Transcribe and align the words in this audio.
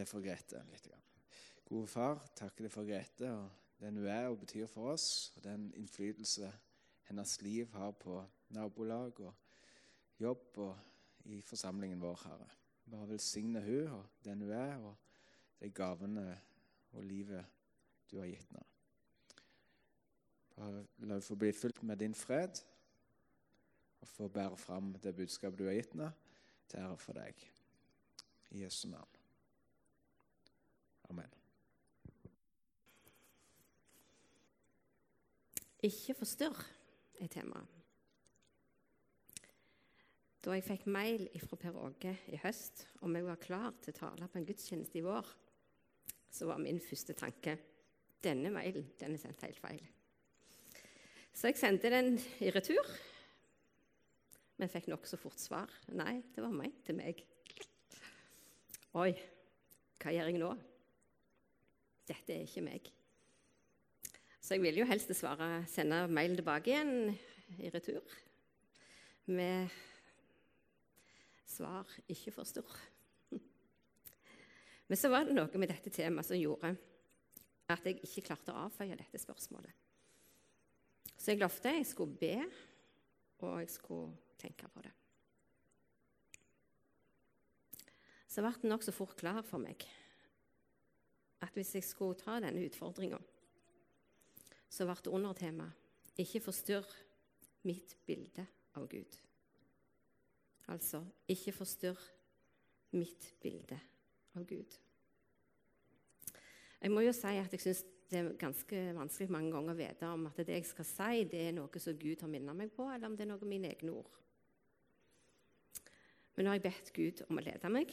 Be 0.00 0.06
for 0.08 0.22
Grete 0.24 0.62
litt. 0.70 0.86
Gode 1.68 1.88
far, 1.90 2.22
takker 2.38 2.64
deg 2.64 2.72
for 2.72 2.88
Grete 2.88 3.28
og 3.28 3.82
den 3.82 3.98
hun 4.00 4.06
er 4.08 4.30
og 4.30 4.38
betyr 4.40 4.68
for 4.70 4.94
oss, 4.94 5.28
og 5.36 5.44
den 5.44 5.66
innflytelse 5.76 6.48
hennes 7.10 7.34
liv 7.44 7.68
har 7.74 7.92
på 8.00 8.16
nabolag 8.56 9.20
og 9.20 9.34
jobb 10.22 10.56
og 10.64 11.28
i 11.28 11.42
forsamlingen 11.44 12.00
vår, 12.00 12.16
Herre. 12.24 12.48
Bare 12.88 13.10
velsigne 13.12 13.60
hun 13.66 13.92
og 13.98 14.24
den 14.24 14.46
hun 14.46 14.56
er, 14.56 14.88
og 14.88 14.96
de 15.60 15.68
gavene 15.68 16.26
og 16.96 17.04
livet 17.04 17.44
du 18.08 18.22
har 18.22 18.32
gitt 18.32 18.48
henne. 18.48 18.64
Bare 20.56 20.74
la 20.80 21.10
henne 21.10 21.22
få 21.28 21.36
bli 21.36 21.52
fylt 21.52 21.84
med 21.84 22.00
din 22.00 22.16
fred 22.16 22.64
og 24.00 24.08
få 24.16 24.32
bære 24.32 24.56
fram 24.56 24.94
det 24.96 25.16
budskapet 25.16 25.60
du 25.60 25.68
har 25.68 25.76
gitt 25.76 25.92
henne, 25.92 26.12
til 26.72 26.86
ære 26.88 27.00
for 27.04 27.20
deg. 27.20 27.48
I 28.50 28.64
Jesu 28.64 28.86
navn. 28.88 29.19
Amen. 31.10 31.36
Ikke 35.86 36.14
forstyrr 36.18 36.58
er 37.20 37.30
temaet. 37.32 37.76
Da 40.40 40.54
jeg 40.56 40.64
fikk 40.64 40.86
mail 40.88 41.26
fra 41.42 41.56
Per 41.60 41.76
Åge 41.76 42.14
i 42.32 42.38
høst 42.40 42.86
om 43.04 43.12
jeg 43.16 43.26
var 43.26 43.40
klar 43.42 43.74
til 43.82 43.92
å 43.92 43.98
tale 43.98 44.28
på 44.30 44.40
en 44.40 44.46
gudstjeneste 44.48 44.96
i 44.96 45.04
vår, 45.04 45.26
så 46.32 46.48
var 46.48 46.62
min 46.62 46.80
første 46.80 47.12
tanke 47.18 47.58
denne 48.24 48.52
mailen 48.54 48.86
den 49.00 49.16
er 49.16 49.20
sendt 49.20 49.44
helt 49.44 49.60
feil. 49.60 49.82
Så 51.36 51.50
jeg 51.50 51.60
sendte 51.60 51.92
den 51.92 52.14
i 52.40 52.50
retur, 52.52 52.88
men 54.60 54.72
fikk 54.72 54.88
nokså 54.92 55.20
fort 55.20 55.40
svar. 55.40 55.72
Nei, 55.92 56.22
det 56.34 56.44
var 56.44 56.56
meg 56.56 56.80
til 56.84 56.96
meg. 56.96 57.20
Oi, 59.00 59.12
hva 60.00 60.16
gjør 60.16 60.32
jeg 60.32 60.40
nå? 60.40 60.50
Dette 62.10 62.34
er 62.34 62.46
ikke 62.46 62.64
meg. 62.64 62.88
Så 64.40 64.56
jeg 64.56 64.64
vil 64.64 64.80
jo 64.80 64.88
helst 64.88 65.12
svare, 65.14 65.64
sende 65.70 66.06
mail 66.10 66.34
tilbake 66.38 66.72
igjen 66.72 67.12
i 67.60 67.70
retur 67.70 68.16
med 69.30 69.68
svar 71.46 71.86
'ikke 72.08 72.32
forstyrr'. 72.34 72.80
Men 74.88 74.96
så 74.96 75.08
var 75.08 75.24
det 75.24 75.34
noe 75.34 75.58
med 75.58 75.68
dette 75.68 75.90
temaet 75.90 76.26
som 76.26 76.36
gjorde 76.36 76.76
at 77.68 77.84
jeg 77.86 78.00
ikke 78.02 78.26
klarte 78.26 78.52
å 78.52 78.66
avføye 78.66 78.96
dette 78.98 79.18
spørsmålet. 79.18 79.70
Så 81.16 81.30
jeg 81.30 81.38
lovte 81.38 81.68
jeg 81.68 81.86
skulle 81.86 82.16
be, 82.18 82.50
og 83.38 83.60
jeg 83.60 83.70
skulle 83.70 84.16
tenke 84.38 84.68
på 84.68 84.82
det. 84.82 84.92
Så 88.26 88.42
ble 88.42 88.50
det 88.50 88.70
nokså 88.70 88.92
fort 88.92 89.16
klar 89.16 89.42
for 89.42 89.58
meg 89.58 89.86
at 91.40 91.54
hvis 91.56 91.74
jeg 91.74 91.84
skulle 91.84 92.18
ta 92.18 92.38
denne 92.40 92.64
utfordringa, 92.66 93.18
så 94.70 94.86
ble 94.86 94.96
det 95.04 95.12
undertema 95.12 95.70
'Ikke 96.18 96.40
forstyrr 96.40 96.86
mitt 97.62 97.96
bilde 98.06 98.46
av 98.74 98.88
Gud'. 98.88 99.16
Altså 100.68 101.04
'ikke 101.28 101.52
forstyrr 101.52 102.10
mitt 102.92 103.34
bilde 103.40 103.80
av 104.34 104.44
Gud'. 104.46 104.78
Jeg 106.80 106.90
må 106.90 107.00
jo 107.00 107.12
si 107.12 107.26
at 107.26 107.52
jeg 107.52 107.60
syns 107.60 107.84
det 108.10 108.18
er 108.18 108.32
ganske 108.40 108.78
vanskelig 108.96 109.30
mange 109.30 109.52
ganger 109.52 109.72
å 109.72 109.78
vite 109.78 110.06
om 110.06 110.26
at 110.26 110.36
det 110.36 110.48
jeg 110.48 110.66
skal 110.66 110.84
si, 110.84 111.24
det 111.30 111.40
er 111.48 111.52
noe 111.52 111.82
som 111.82 111.98
Gud 111.98 112.20
har 112.20 112.28
minnet 112.28 112.56
meg 112.56 112.72
på, 112.72 112.88
eller 112.90 113.06
om 113.06 113.16
det 113.16 113.20
er 113.20 113.30
noe 113.30 113.38
av 113.38 113.46
mine 113.46 113.70
egne 113.70 113.92
ord. 113.92 114.10
Men 116.34 116.44
nå 116.44 116.50
har 116.50 116.58
jeg 116.58 116.62
bedt 116.62 116.92
Gud 116.96 117.22
om 117.28 117.38
å 117.38 117.44
lede 117.44 117.68
meg, 117.68 117.92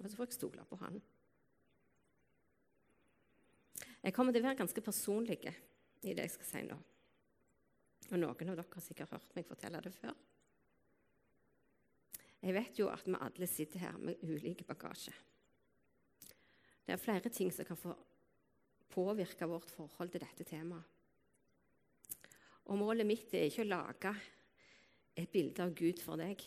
og 0.00 0.10
så 0.10 0.16
får 0.16 0.26
jeg 0.26 0.38
stole 0.38 0.64
på 0.64 0.76
Han. 0.80 1.00
Jeg 4.04 4.12
kommer 4.12 4.34
til 4.34 4.42
å 4.44 4.48
være 4.50 4.60
ganske 4.60 4.82
personlig 4.84 5.38
i 6.04 6.12
det 6.12 6.26
jeg 6.26 6.32
skal 6.34 6.48
si 6.50 6.62
nå. 6.68 6.76
Og 8.10 8.18
noen 8.20 8.50
av 8.52 8.58
dere 8.58 8.66
har 8.68 8.84
sikkert 8.84 9.14
hørt 9.16 9.36
meg 9.36 9.46
fortelle 9.48 9.80
det 9.80 9.92
før. 9.96 10.16
Jeg 12.44 12.52
vet 12.52 12.76
jo 12.76 12.90
at 12.92 13.06
vi 13.08 13.16
alle 13.16 13.48
sitter 13.48 13.80
her 13.86 13.96
med 13.96 14.20
ulik 14.20 14.66
bagasje. 14.68 15.14
Det 16.84 16.92
er 16.92 17.00
flere 17.00 17.32
ting 17.32 17.48
som 17.48 17.64
kan 17.64 17.80
få 17.80 17.94
påvirke 18.92 19.48
vårt 19.48 19.72
forhold 19.72 20.12
til 20.12 20.20
dette 20.20 20.44
temaet. 20.44 20.84
Og 22.68 22.76
Målet 22.80 23.08
mitt 23.08 23.32
er 23.32 23.48
ikke 23.48 23.64
å 23.64 23.70
lage 23.70 24.12
et 25.16 25.32
bilde 25.32 25.64
av 25.64 25.72
Gud 25.76 26.00
for 26.04 26.20
deg. 26.20 26.44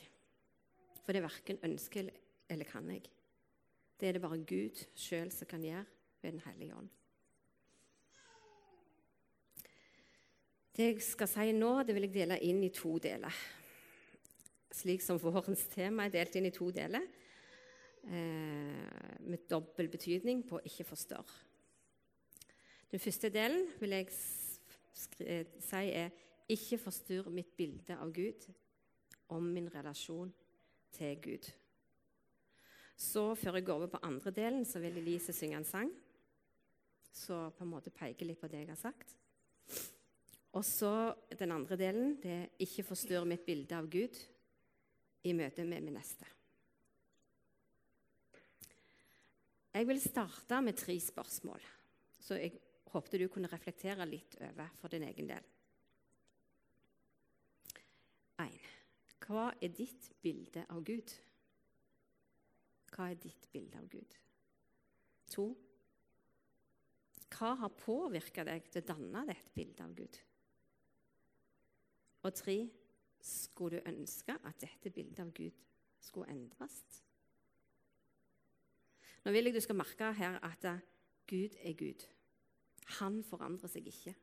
For 1.02 1.14
det 1.14 1.24
er 1.24 1.28
verken 1.28 1.62
ønsker 1.66 2.14
eller 2.54 2.70
kan 2.70 2.90
jeg. 2.94 3.10
Det 3.98 4.10
er 4.10 4.18
det 4.18 4.24
bare 4.24 4.46
Gud 4.46 4.82
sjøl 4.98 5.34
som 5.34 5.50
kan 5.50 5.66
gjøre 5.66 5.86
ved 6.22 6.38
Den 6.38 6.46
hellige 6.46 6.78
ånd. 6.78 6.94
Det 10.78 10.92
jeg 10.92 11.02
skal 11.02 11.26
si 11.26 11.52
nå, 11.58 11.72
det 11.82 11.96
vil 11.98 12.06
jeg 12.06 12.14
dele 12.14 12.36
inn 12.46 12.60
i 12.62 12.70
to 12.70 13.00
deler. 13.02 13.34
Slik 14.78 15.02
som 15.02 15.18
vårens 15.18 15.64
tema 15.72 16.06
er 16.06 16.14
delt 16.14 16.38
inn 16.38 16.46
i 16.46 16.54
to 16.54 16.68
deler, 16.70 17.02
eh, 18.06 19.18
med 19.26 19.48
dobbel 19.50 19.90
betydning 19.90 20.44
på 20.46 20.60
'ikke 20.62 20.86
forstørr'. 20.86 21.34
Den 22.92 23.00
første 23.00 23.30
delen 23.30 23.68
vil 23.80 23.90
jeg 23.90 24.12
si 24.12 25.90
er 25.90 26.12
'ikke 26.48 26.78
forstyrr 26.78 27.30
mitt 27.30 27.58
bilde 27.58 27.98
av 27.98 28.14
Gud' 28.14 28.54
om 29.30 29.44
min 29.44 29.76
relasjon 29.76 30.34
til 30.92 31.22
Gud. 31.22 31.52
Så 32.96 33.36
før 33.36 33.54
jeg 33.54 33.66
går 33.66 33.74
over 33.74 33.88
på 33.88 34.00
andre 34.04 34.32
delen, 34.32 34.66
så 34.66 34.80
vil 34.80 34.98
Elise 34.98 35.34
synge 35.34 35.58
en 35.58 35.66
sang 35.66 35.92
som 37.12 37.52
på 37.52 37.64
en 37.64 37.70
måte 37.70 37.90
peker 37.90 38.26
litt 38.26 38.40
på 38.40 38.48
det 38.48 38.60
jeg 38.60 38.68
har 38.68 38.76
sagt. 38.76 39.18
Og 40.56 40.64
så 40.66 41.14
den 41.38 41.52
andre 41.52 41.78
delen 41.78 42.16
det 42.22 42.32
er 42.32 42.48
'ikke 42.60 42.84
forstyrr 42.84 43.26
mitt 43.26 43.46
bilde 43.46 43.76
av 43.76 43.90
Gud' 43.90 44.24
i 45.24 45.34
møte 45.34 45.66
med 45.66 45.82
min 45.84 45.94
neste. 45.94 46.26
Jeg 49.74 49.88
vil 49.88 50.02
starte 50.02 50.62
med 50.62 50.74
tre 50.74 51.00
spørsmål, 51.00 51.62
så 52.20 52.36
jeg 52.36 52.60
håpte 52.86 53.20
du 53.20 53.28
kunne 53.28 53.48
reflektere 53.52 54.06
litt 54.06 54.36
over 54.42 54.70
for 54.80 54.88
din 54.88 55.04
egen 55.04 55.28
del. 55.28 55.44
1. 58.38 58.60
Hva 59.28 59.52
er 59.62 59.74
ditt 59.74 60.10
bilde 60.22 60.66
av 60.70 60.84
Gud? 60.84 61.14
Hva 62.94 63.12
er 63.12 63.20
ditt 63.22 63.50
bilde 63.52 63.78
av 63.78 63.88
Gud? 63.92 64.18
2. 65.34 65.48
Hva 67.38 67.54
har 67.62 67.78
påvirka 67.78 68.46
deg 68.48 68.70
til 68.72 68.82
å 68.82 68.88
danne 68.94 69.26
dette 69.28 69.54
bildet 69.54 69.84
av 69.84 69.94
Gud? 69.98 70.20
Og 72.26 72.34
tre, 72.34 72.70
skulle 73.22 73.78
du 73.78 73.90
ønske 73.90 74.36
at 74.46 74.62
dette 74.62 74.92
bildet 74.94 75.20
av 75.24 75.34
Gud 75.36 75.56
skulle 76.00 76.32
endres? 76.32 76.78
Nå 79.26 79.34
vil 79.36 79.50
jeg 79.50 79.58
du 79.58 79.64
skal 79.64 79.76
merke 79.76 80.12
her 80.16 80.40
at 80.46 80.66
Gud 81.28 81.58
er 81.60 81.76
Gud. 81.76 82.06
Han 83.00 83.20
forandrer 83.28 83.68
seg 83.72 83.90
ikke. 83.92 84.14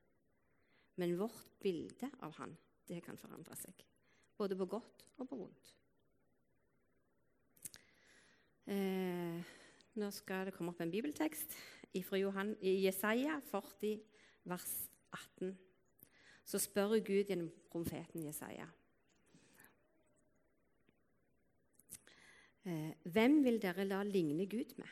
Men 0.96 1.18
vårt 1.18 1.58
bilde 1.60 2.08
av 2.22 2.32
han, 2.38 2.54
det 2.88 3.02
kan 3.04 3.18
forandre 3.18 3.56
seg. 3.58 3.84
Både 4.38 4.56
på 4.56 4.66
godt 4.70 5.04
og 5.18 5.28
på 5.28 5.38
vondt. 5.38 5.74
Eh, 8.64 9.52
nå 10.00 10.08
skal 10.14 10.48
det 10.48 10.54
komme 10.56 10.72
opp 10.72 10.80
en 10.80 10.92
bibeltekst 10.94 11.52
fra 12.02 12.18
i 12.64 12.72
Jesaja 12.82 13.36
40, 13.50 14.00
vers 14.50 14.70
18 15.12 15.52
så 16.44 16.60
spør 16.60 16.98
Gud 17.00 17.28
gjennom 17.28 17.48
profeten 17.72 18.24
Jesaja 18.26 18.66
eh, 22.68 22.92
Hvem 23.02 23.40
vil 23.46 23.60
dere 23.62 23.86
la 23.88 24.02
ligne 24.06 24.46
Gud 24.50 24.76
med? 24.80 24.90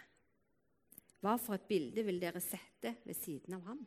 Hva 1.23 1.37
for 1.39 1.55
et 1.55 1.69
bilde 1.69 2.03
vil 2.07 2.19
dere 2.23 2.41
sette 2.43 2.97
ved 3.05 3.15
siden 3.15 3.55
av 3.59 3.67
ham? 3.69 3.83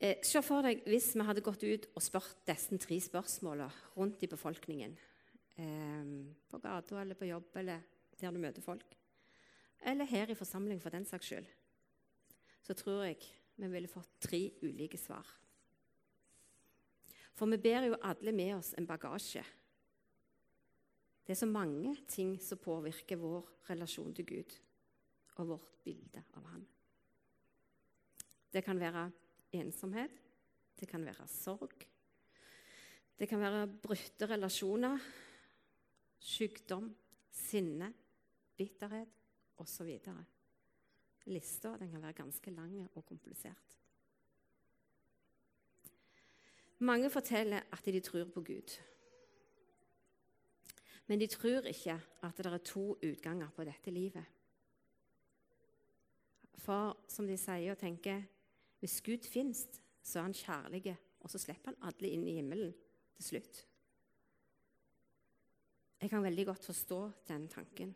Eh, 0.00 0.22
se 0.24 0.40
for 0.44 0.64
deg 0.64 0.86
hvis 0.88 1.10
vi 1.16 1.26
hadde 1.26 1.44
gått 1.44 1.66
ut 1.66 1.90
og 1.92 2.04
spurt 2.04 2.40
disse 2.48 2.78
tre 2.80 3.00
spørsmålene 3.02 3.68
rundt 3.96 4.24
i 4.24 4.30
befolkningen. 4.30 4.96
Eh, 5.56 6.16
på 6.48 6.62
gata 6.62 7.02
eller 7.02 7.18
på 7.18 7.28
jobb 7.28 7.60
eller 7.60 7.84
der 8.16 8.32
du 8.32 8.40
møter 8.40 8.64
folk. 8.64 8.96
Eller 9.86 10.08
her 10.08 10.30
i 10.32 10.38
forsamling, 10.38 10.80
for 10.80 10.94
den 10.94 11.04
saks 11.04 11.28
skyld 11.28 11.48
så 12.66 12.74
tror 12.74 13.04
jeg 13.06 13.20
vi 13.56 13.68
ville 13.70 13.90
fått 13.90 14.18
tre 14.26 14.40
ulike 14.66 14.98
svar. 14.98 15.26
For 17.36 17.48
vi 17.52 17.60
bærer 17.60 17.90
jo 17.90 18.00
alle 18.08 18.32
med 18.34 18.56
oss 18.56 18.72
en 18.76 18.88
bagasje. 18.88 19.44
Det 21.26 21.34
er 21.34 21.38
så 21.38 21.48
mange 21.50 21.94
ting 22.08 22.36
som 22.42 22.60
påvirker 22.62 23.18
vår 23.20 23.48
relasjon 23.70 24.14
til 24.14 24.26
Gud 24.26 24.56
og 25.36 25.50
vårt 25.52 25.72
bilde 25.84 26.22
av 26.38 26.46
Han. 26.52 26.64
Det 28.52 28.62
kan 28.64 28.80
være 28.80 29.10
ensomhet, 29.58 30.12
det 30.80 30.88
kan 30.88 31.04
være 31.04 31.26
sorg, 31.28 31.86
det 33.18 33.28
kan 33.28 33.40
være 33.40 33.66
brutte 33.82 34.28
relasjoner, 34.28 35.00
sykdom, 36.20 36.88
sinne, 37.32 37.92
bitterhet 38.56 39.12
osv. 39.60 39.92
Lista 41.26 41.74
den 41.76 41.90
kan 41.90 42.02
være 42.02 42.12
ganske 42.12 42.50
lang 42.50 42.78
og 42.94 43.04
komplisert. 43.06 43.78
Mange 46.78 47.10
forteller 47.10 47.60
at 47.72 47.84
de 47.84 48.00
tror 48.00 48.24
på 48.24 48.42
Gud. 48.42 48.76
Men 51.06 51.20
de 51.20 51.26
tror 51.26 51.60
ikke 51.70 52.00
at 52.22 52.38
det 52.38 52.46
er 52.46 52.58
to 52.58 52.98
utganger 53.02 53.50
på 53.50 53.64
dette 53.64 53.90
livet. 53.90 54.24
For 56.58 56.96
som 57.08 57.26
de 57.26 57.36
sier 57.38 57.72
og 57.72 57.78
tenker, 57.78 58.22
hvis 58.80 59.00
Gud 59.00 59.26
fins, 59.26 59.66
så 60.02 60.18
er 60.18 60.22
han 60.22 60.34
kjærlig, 60.34 60.96
og 61.20 61.30
så 61.30 61.38
slipper 61.38 61.72
han 61.72 61.88
alle 61.88 62.10
inn 62.10 62.26
i 62.26 62.36
himmelen 62.38 62.74
til 63.16 63.24
slutt. 63.24 63.62
Jeg 66.00 66.10
kan 66.10 66.22
veldig 66.22 66.46
godt 66.46 66.64
forstå 66.64 67.00
den 67.28 67.48
tanken, 67.48 67.94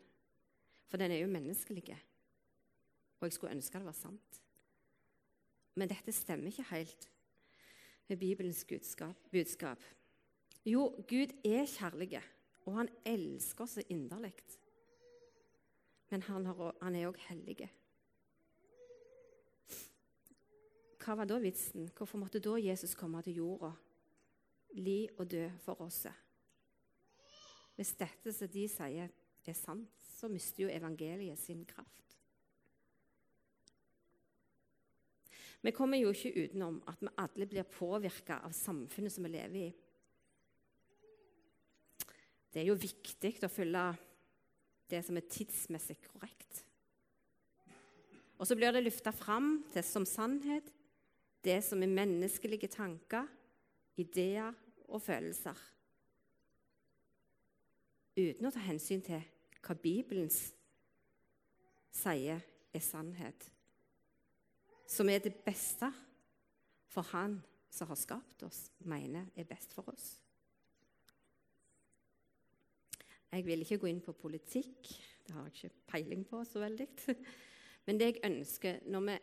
for 0.87 0.97
den 0.97 1.11
er 1.11 1.21
jo 1.21 1.27
menneskelig. 1.27 1.97
Og 3.21 3.27
jeg 3.29 3.37
skulle 3.37 3.53
ønske 3.53 3.77
det 3.77 3.85
var 3.85 3.97
sant. 3.97 4.41
Men 5.77 5.89
dette 5.91 6.11
stemmer 6.11 6.49
ikke 6.51 6.67
helt 6.73 7.07
med 8.09 8.17
Bibelens 8.17 8.65
budskap. 9.31 9.83
Jo, 10.65 10.89
Gud 11.07 11.31
er 11.45 11.65
kjærlig, 11.65 12.19
og 12.65 12.75
han 12.75 12.89
elsker 13.05 13.63
oss 13.63 13.77
inderlig. 13.89 14.33
Men 16.09 16.25
han, 16.27 16.45
er 16.45 17.07
òg 17.07 17.21
hellig. 17.29 17.69
Hva 21.01 21.15
var 21.17 21.29
da 21.29 21.39
vitsen? 21.41 21.87
Hvorfor 21.95 22.19
måtte 22.19 22.41
da 22.43 22.57
Jesus 22.59 22.97
komme 22.99 23.21
til 23.23 23.39
jorda, 23.39 23.71
li 24.75 25.07
og 25.17 25.31
dø 25.31 25.47
for 25.63 25.81
oss? 25.81 26.03
Hvis 27.77 27.95
dette 27.97 28.33
som 28.35 28.51
de 28.51 28.67
sier, 28.69 29.07
er 29.41 29.57
sant, 29.57 30.03
så 30.19 30.27
mister 30.29 30.67
jo 30.67 30.69
evangeliet 30.69 31.39
sin 31.39 31.63
kraft. 31.65 32.10
Vi 35.61 35.73
kommer 35.75 36.01
jo 36.01 36.09
ikke 36.09 36.33
utenom 36.47 36.79
at 36.89 37.01
vi 37.01 37.13
alle 37.21 37.47
blir 37.49 37.67
påvirka 37.69 38.39
av 38.45 38.53
samfunnet 38.55 39.13
som 39.13 39.25
vi 39.27 39.33
lever 39.35 39.59
i. 39.67 39.71
Det 42.51 42.63
er 42.63 42.67
jo 42.67 42.75
viktig 42.75 43.35
å 43.45 43.51
følge 43.51 43.85
det 44.91 45.01
som 45.05 45.17
er 45.17 45.29
tidsmessig 45.31 45.97
korrekt. 46.09 46.65
Og 48.41 48.47
så 48.49 48.57
blir 48.57 48.73
det 48.73 48.81
løfta 48.83 49.13
fram 49.13 49.59
til 49.71 49.85
som 49.85 50.05
sannhet 50.09 50.71
det 51.45 51.59
som 51.65 51.81
er 51.81 51.93
menneskelige 51.93 52.67
tanker, 52.69 53.25
ideer 53.97 54.53
og 54.89 55.01
følelser. 55.01 55.57
Uten 58.17 58.45
å 58.45 58.51
ta 58.53 58.61
hensyn 58.65 59.01
til 59.05 59.21
hva 59.61 59.75
Bibelen 59.77 60.29
sier 61.93 62.41
er 62.41 62.83
sannhet. 62.83 63.47
Som 64.91 65.09
er 65.09 65.23
det 65.23 65.37
beste 65.45 65.87
for 66.91 67.07
Han 67.13 67.39
som 67.71 67.87
har 67.87 67.95
skapt 67.95 68.43
oss, 68.43 68.65
mener 68.83 69.29
er 69.39 69.47
best 69.47 69.71
for 69.73 69.87
oss. 69.93 70.17
Jeg 73.31 73.45
vil 73.47 73.63
ikke 73.63 73.77
gå 73.79 73.87
inn 73.87 74.01
på 74.03 74.11
politikk, 74.19 74.89
det 75.23 75.35
har 75.35 75.47
jeg 75.47 75.53
ikke 75.55 75.91
peiling 75.93 76.25
på 76.27 76.41
så 76.43 76.59
veldig. 76.59 76.87
Men 77.87 77.99
det 77.99 78.09
jeg 78.09 78.23
ønsker 78.27 78.81
når 78.91 79.05
vi 79.07 79.15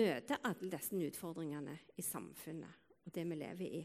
møter 0.00 0.40
alle 0.48 0.70
disse 0.72 0.96
utfordringene 0.96 1.74
i 2.00 2.04
samfunnet 2.06 2.96
og 3.04 3.12
det 3.12 3.26
vi 3.28 3.36
lever 3.36 3.76
i. 3.80 3.82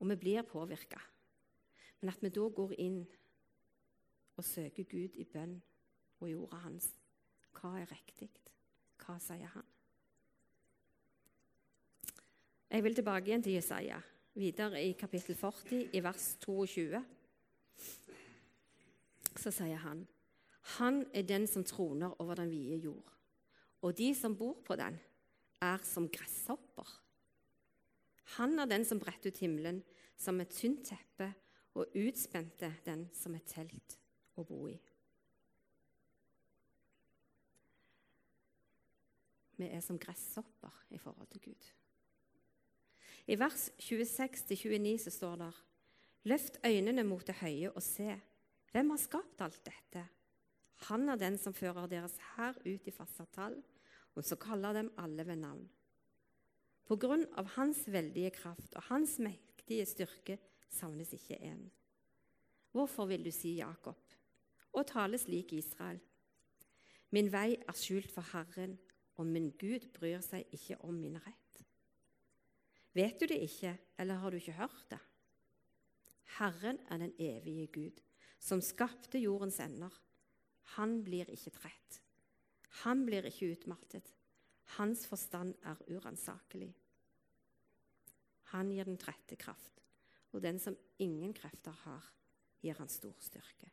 Og 0.00 0.10
vi 0.10 0.16
blir 0.18 0.42
påvirka. 0.48 0.98
Men 2.00 2.10
at 2.10 2.22
vi 2.24 2.32
da 2.34 2.48
går 2.50 2.74
inn 2.82 3.04
og 4.34 4.44
søker 4.44 4.90
Gud 4.90 5.14
i 5.14 5.28
bønn 5.30 5.54
og 6.18 6.26
i 6.28 6.34
ordet 6.34 6.64
hans. 6.66 6.90
Hva 7.54 7.76
er 7.78 7.92
riktig? 7.94 8.32
Hva 9.04 9.18
sier 9.20 9.50
han? 9.52 9.66
Jeg 12.74 12.84
vil 12.84 12.96
tilbake 12.96 13.30
igjen 13.30 13.44
til 13.44 13.54
Jesaja, 13.54 14.00
videre 14.34 14.82
i 14.82 14.94
kapittel 14.98 15.36
40, 15.38 15.90
i 15.94 16.02
vers 16.02 16.30
22. 16.42 17.04
Så 19.36 19.52
sier 19.52 19.82
han, 19.84 20.06
Han 20.78 21.04
er 21.12 21.22
den 21.22 21.46
som 21.46 21.64
troner 21.64 22.16
over 22.20 22.34
den 22.40 22.50
vide 22.50 22.80
jord 22.80 23.14
og 23.84 23.92
de 23.98 24.14
som 24.16 24.36
bor 24.36 24.56
på 24.64 24.76
den, 24.80 24.96
er 25.60 25.80
som 25.84 26.08
gresshopper. 26.08 26.88
Han 28.38 28.58
er 28.58 28.68
den 28.68 28.84
som 28.88 29.00
bretter 29.00 29.32
ut 29.32 29.40
himmelen 29.44 29.82
som 30.16 30.40
et 30.40 30.52
tynt 30.56 30.86
teppe, 30.88 31.32
og 31.74 31.90
utspente 31.98 32.68
den 32.86 33.08
som 33.12 33.34
et 33.34 33.48
telt 33.50 33.96
å 34.38 34.44
bo 34.46 34.68
i. 34.70 34.76
Vi 39.56 39.68
er 39.70 39.82
som 39.84 39.98
gresshopper 39.98 40.84
i 40.90 40.98
forhold 40.98 41.30
til 41.30 41.40
Gud. 41.50 41.70
I 43.26 43.38
vers 43.40 43.70
26-29 43.80 44.98
så 45.06 45.10
står 45.10 45.36
det 45.40 45.52
Løft 46.24 46.58
øynene 46.64 47.04
mot 47.04 47.26
det 47.26 47.36
høye 47.40 47.70
og 47.72 47.82
se. 47.82 48.16
Hvem 48.72 48.90
har 48.90 49.00
skapt 49.00 49.40
alt 49.44 49.60
dette? 49.64 50.02
Han 50.88 51.08
er 51.08 51.20
den 51.20 51.38
som 51.38 51.54
fører 51.54 51.86
deres 51.88 52.16
hær 52.34 52.56
ut 52.64 52.88
i 52.88 52.92
faste 52.92 53.26
tall 53.32 53.60
og 54.14 54.24
så 54.24 54.38
kaller 54.40 54.72
dem 54.76 54.90
alle 54.98 55.26
ved 55.26 55.36
navn. 55.42 55.64
På 56.84 56.96
grunn 57.00 57.24
av 57.38 57.48
hans 57.56 57.84
veldige 57.88 58.30
kraft 58.34 58.74
og 58.76 58.86
hans 58.90 59.16
mektige 59.22 59.86
styrke 59.88 60.38
savnes 60.70 61.14
ikke 61.16 61.38
én. 61.40 61.62
Hvorfor 62.74 63.08
vil 63.10 63.24
du 63.24 63.30
si 63.32 63.56
Jakob 63.58 64.00
og 64.74 64.86
tale 64.90 65.18
slik 65.18 65.52
Israel? 65.52 66.00
Min 67.14 67.30
vei 67.32 67.54
er 67.56 67.78
skjult 67.78 68.10
for 68.10 68.26
Herren, 68.32 68.76
og 69.16 69.26
min 69.26 69.50
Gud 69.60 69.86
bryr 69.94 70.22
seg 70.24 70.48
ikke 70.54 70.78
om 70.86 70.96
min 70.98 71.18
rett. 71.22 71.64
Vet 72.94 73.18
du 73.20 73.26
det 73.26 73.40
ikke, 73.42 73.74
eller 73.98 74.20
har 74.22 74.30
du 74.30 74.38
ikke 74.38 74.58
hørt 74.58 74.84
det? 74.90 75.00
Herren 76.38 76.78
er 76.90 77.02
den 77.02 77.14
evige 77.18 77.66
Gud, 77.74 78.00
som 78.38 78.62
skapte 78.62 79.18
jordens 79.18 79.60
ender. 79.62 79.92
Han 80.76 81.02
blir 81.06 81.30
ikke 81.30 81.54
trett. 81.54 82.00
Han 82.82 83.04
blir 83.06 83.26
ikke 83.26 83.52
utmattet. 83.54 84.14
Hans 84.78 85.06
forstand 85.06 85.54
er 85.62 85.82
uransakelig. 85.90 86.72
Han 88.54 88.70
gir 88.70 88.86
den 88.86 88.98
trette 88.98 89.36
kraft, 89.36 89.82
og 90.32 90.42
den 90.42 90.58
som 90.62 90.76
ingen 90.98 91.34
krefter 91.34 91.74
har, 91.84 92.10
gir 92.62 92.78
han 92.78 92.90
stor 92.90 93.14
styrke. 93.22 93.70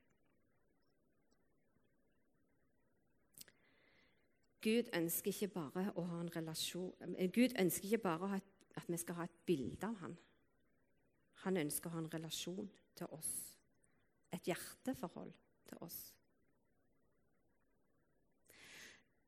Gud 4.62 4.92
ønsker 4.94 5.32
ikke 5.32 5.54
bare 5.56 5.88
å 5.98 6.04
ha 6.06 6.20
en 6.22 6.36
relasjon 6.36 7.16
eh, 7.18 7.32
Gud 7.34 7.56
ønsker 7.60 7.88
ikke 7.90 8.04
bare 8.06 8.40
at 8.78 8.88
vi 8.88 9.00
skal 9.02 9.18
ha 9.18 9.26
et 9.28 9.40
bilde 9.46 9.88
av 9.88 9.98
ham. 10.00 10.14
Han 11.44 11.58
ønsker 11.58 11.90
å 11.90 11.96
ha 11.96 12.02
en 12.04 12.12
relasjon 12.14 12.70
til 12.96 13.10
oss, 13.18 13.32
et 14.32 14.48
hjerteforhold 14.48 15.34
til 15.68 15.82
oss. 15.84 16.00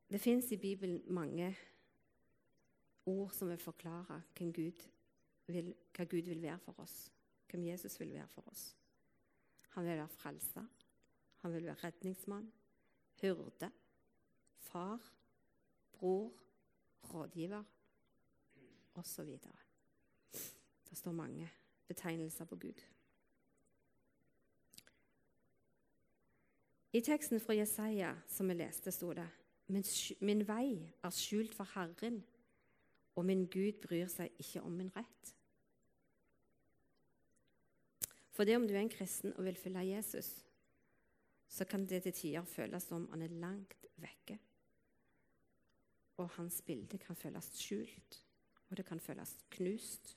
Det 0.08 0.20
fins 0.22 0.52
i 0.54 0.60
Bibelen 0.60 1.02
mange 1.12 1.50
ord 3.10 3.32
som 3.34 3.50
vil 3.50 3.60
forklare 3.60 4.20
hvem 4.36 4.52
Gud 4.54 4.84
vil, 5.50 5.72
hva 5.96 6.06
Gud 6.08 6.30
vil 6.30 6.42
være 6.42 6.60
for 6.62 6.80
oss, 6.84 7.08
hvem 7.50 7.66
Jesus 7.66 7.98
vil 8.00 8.14
være 8.14 8.28
for 8.32 8.46
oss. 8.52 8.68
Han 9.74 9.84
vil 9.84 9.98
være 9.98 10.14
frelser, 10.14 10.70
han 11.42 11.52
vil 11.52 11.66
være 11.66 11.82
redningsmann, 11.82 12.46
hyrde, 13.20 13.70
far, 14.70 15.02
bror, 16.04 16.32
rådgiver 17.14 17.64
osv. 18.94 19.38
Det 20.90 20.98
står 20.98 21.12
mange 21.12 21.50
betegnelser 21.88 22.44
på 22.44 22.56
Gud. 22.56 22.84
I 26.92 27.00
teksten 27.00 27.40
fra 27.40 27.54
Jesaja 27.54 28.12
som 28.28 28.48
vi 28.48 28.54
leste, 28.54 28.92
sto 28.92 29.12
det 29.16 29.28
min, 30.20 30.44
vei 30.44 30.92
er 31.00 31.12
skjult 31.16 31.56
for 31.56 31.64
Herren, 31.72 32.20
og 33.16 33.24
min 33.24 33.46
Gud 33.48 33.80
bryr 33.80 34.10
seg 34.12 34.28
ikke 34.38 34.60
om 34.60 34.76
min 34.76 34.92
rett. 34.92 35.34
For 38.36 38.44
det 38.44 38.58
om 38.58 38.68
du 38.68 38.74
er 38.74 38.82
en 38.84 38.92
kristen 38.92 39.32
og 39.38 39.46
vil 39.48 39.56
følge 39.56 39.88
Jesus, 39.94 40.34
så 41.48 41.64
kan 41.64 41.86
det 41.88 42.02
til 42.02 42.12
tider 42.12 42.44
føles 42.44 42.92
som 42.92 43.08
han 43.10 43.22
er 43.24 43.40
langt 43.40 43.88
vekke. 43.96 44.38
Og 46.22 46.30
hans 46.36 46.60
bilde 46.62 46.98
kan 47.02 47.16
føles 47.18 47.48
skjult, 47.58 48.20
og 48.70 48.76
det 48.78 48.86
kan 48.86 49.00
føles 49.02 49.34
knust. 49.56 50.14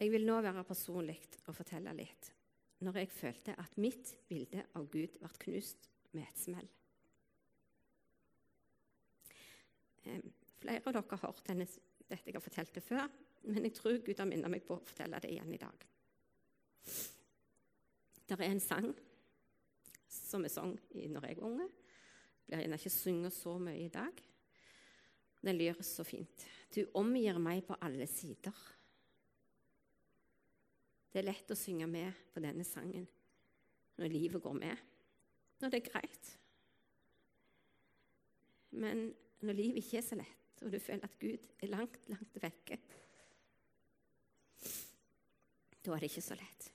Jeg 0.00 0.10
vil 0.12 0.24
nå 0.26 0.40
være 0.40 0.64
personlig 0.64 1.18
og 1.46 1.54
fortelle 1.54 1.92
litt 1.96 2.32
når 2.80 2.96
jeg 2.96 3.10
følte 3.12 3.54
at 3.60 3.74
mitt 3.76 4.14
bilde 4.28 4.62
av 4.78 4.86
Gud 4.88 5.18
ble 5.20 5.28
knust 5.42 5.90
med 6.16 6.24
et 6.24 6.38
smell. 6.40 6.68
Flere 10.00 10.80
av 10.80 10.94
dere 10.96 11.04
har 11.10 11.22
hørt 11.26 11.44
denne, 11.44 11.66
dette 12.08 12.30
jeg 12.30 12.38
har 12.38 12.44
fortalt 12.44 12.72
det 12.72 12.82
før, 12.84 13.04
men 13.52 13.68
jeg 13.68 13.76
tror 13.76 14.00
Gud 14.04 14.16
har 14.16 14.28
minnet 14.28 14.52
meg 14.52 14.64
på 14.64 14.78
å 14.78 14.84
fortelle 14.84 15.20
det 15.20 15.34
igjen 15.34 15.52
i 15.52 15.60
dag. 15.60 15.84
Det 18.24 18.38
er 18.38 18.46
en 18.48 18.64
sang 18.64 18.88
som 20.10 20.42
vi 20.42 20.50
sang 20.52 20.74
når 20.90 21.28
jeg 21.28 21.38
var 21.38 21.46
unge. 21.46 21.68
Blir 22.46 22.64
gjerne 22.64 22.78
ikke 22.80 22.92
sunget 22.92 23.34
så 23.36 23.54
mye 23.62 23.78
i 23.84 23.92
dag. 23.92 24.22
Den 25.40 25.56
lyder 25.56 25.86
så 25.86 26.04
fint. 26.04 26.44
Du 26.74 26.82
omgir 26.98 27.38
meg 27.40 27.62
på 27.66 27.78
alle 27.80 28.06
sider. 28.10 28.56
Det 31.10 31.22
er 31.22 31.30
lett 31.30 31.50
å 31.50 31.58
synge 31.58 31.88
med 31.90 32.26
på 32.34 32.42
denne 32.42 32.66
sangen 32.66 33.06
når 34.00 34.12
livet 34.12 34.42
går 34.42 34.54
med, 34.56 34.76
når 35.60 35.72
det 35.72 35.80
er 35.80 35.88
greit. 35.90 36.28
Men 38.70 39.10
når 39.44 39.58
livet 39.58 39.82
ikke 39.82 39.98
er 39.98 40.06
så 40.06 40.16
lett, 40.16 40.62
og 40.62 40.72
du 40.72 40.78
føler 40.80 41.04
at 41.04 41.18
Gud 41.20 41.48
er 41.60 41.72
langt, 41.72 41.98
langt 42.08 42.38
vekke, 42.42 42.78
da 45.80 45.96
er 45.96 46.02
det 46.02 46.10
ikke 46.10 46.24
så 46.24 46.36
lett. 46.38 46.70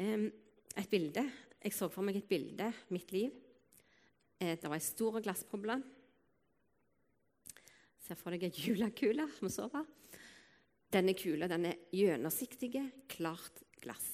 Et 0.00 0.90
bilde. 0.90 1.24
Jeg 1.60 1.76
så 1.76 1.90
for 1.92 2.06
meg 2.06 2.16
et 2.20 2.28
bilde, 2.28 2.70
mitt 2.94 3.12
liv. 3.12 3.34
Eh, 4.40 4.56
det 4.56 4.68
var 4.68 4.78
ei 4.78 4.84
stor 4.84 5.20
glassboble. 5.20 5.76
Ser 8.00 8.18
for 8.18 8.32
deg 8.32 8.48
ei 8.48 8.66
julekule 8.68 9.28
som 9.36 9.52
sover. 9.52 9.84
Denne 10.90 11.14
kula 11.14 11.46
den 11.50 11.68
er 11.68 11.82
gjennomsiktig, 11.94 12.72
klart 13.12 13.60
glass. 13.82 14.08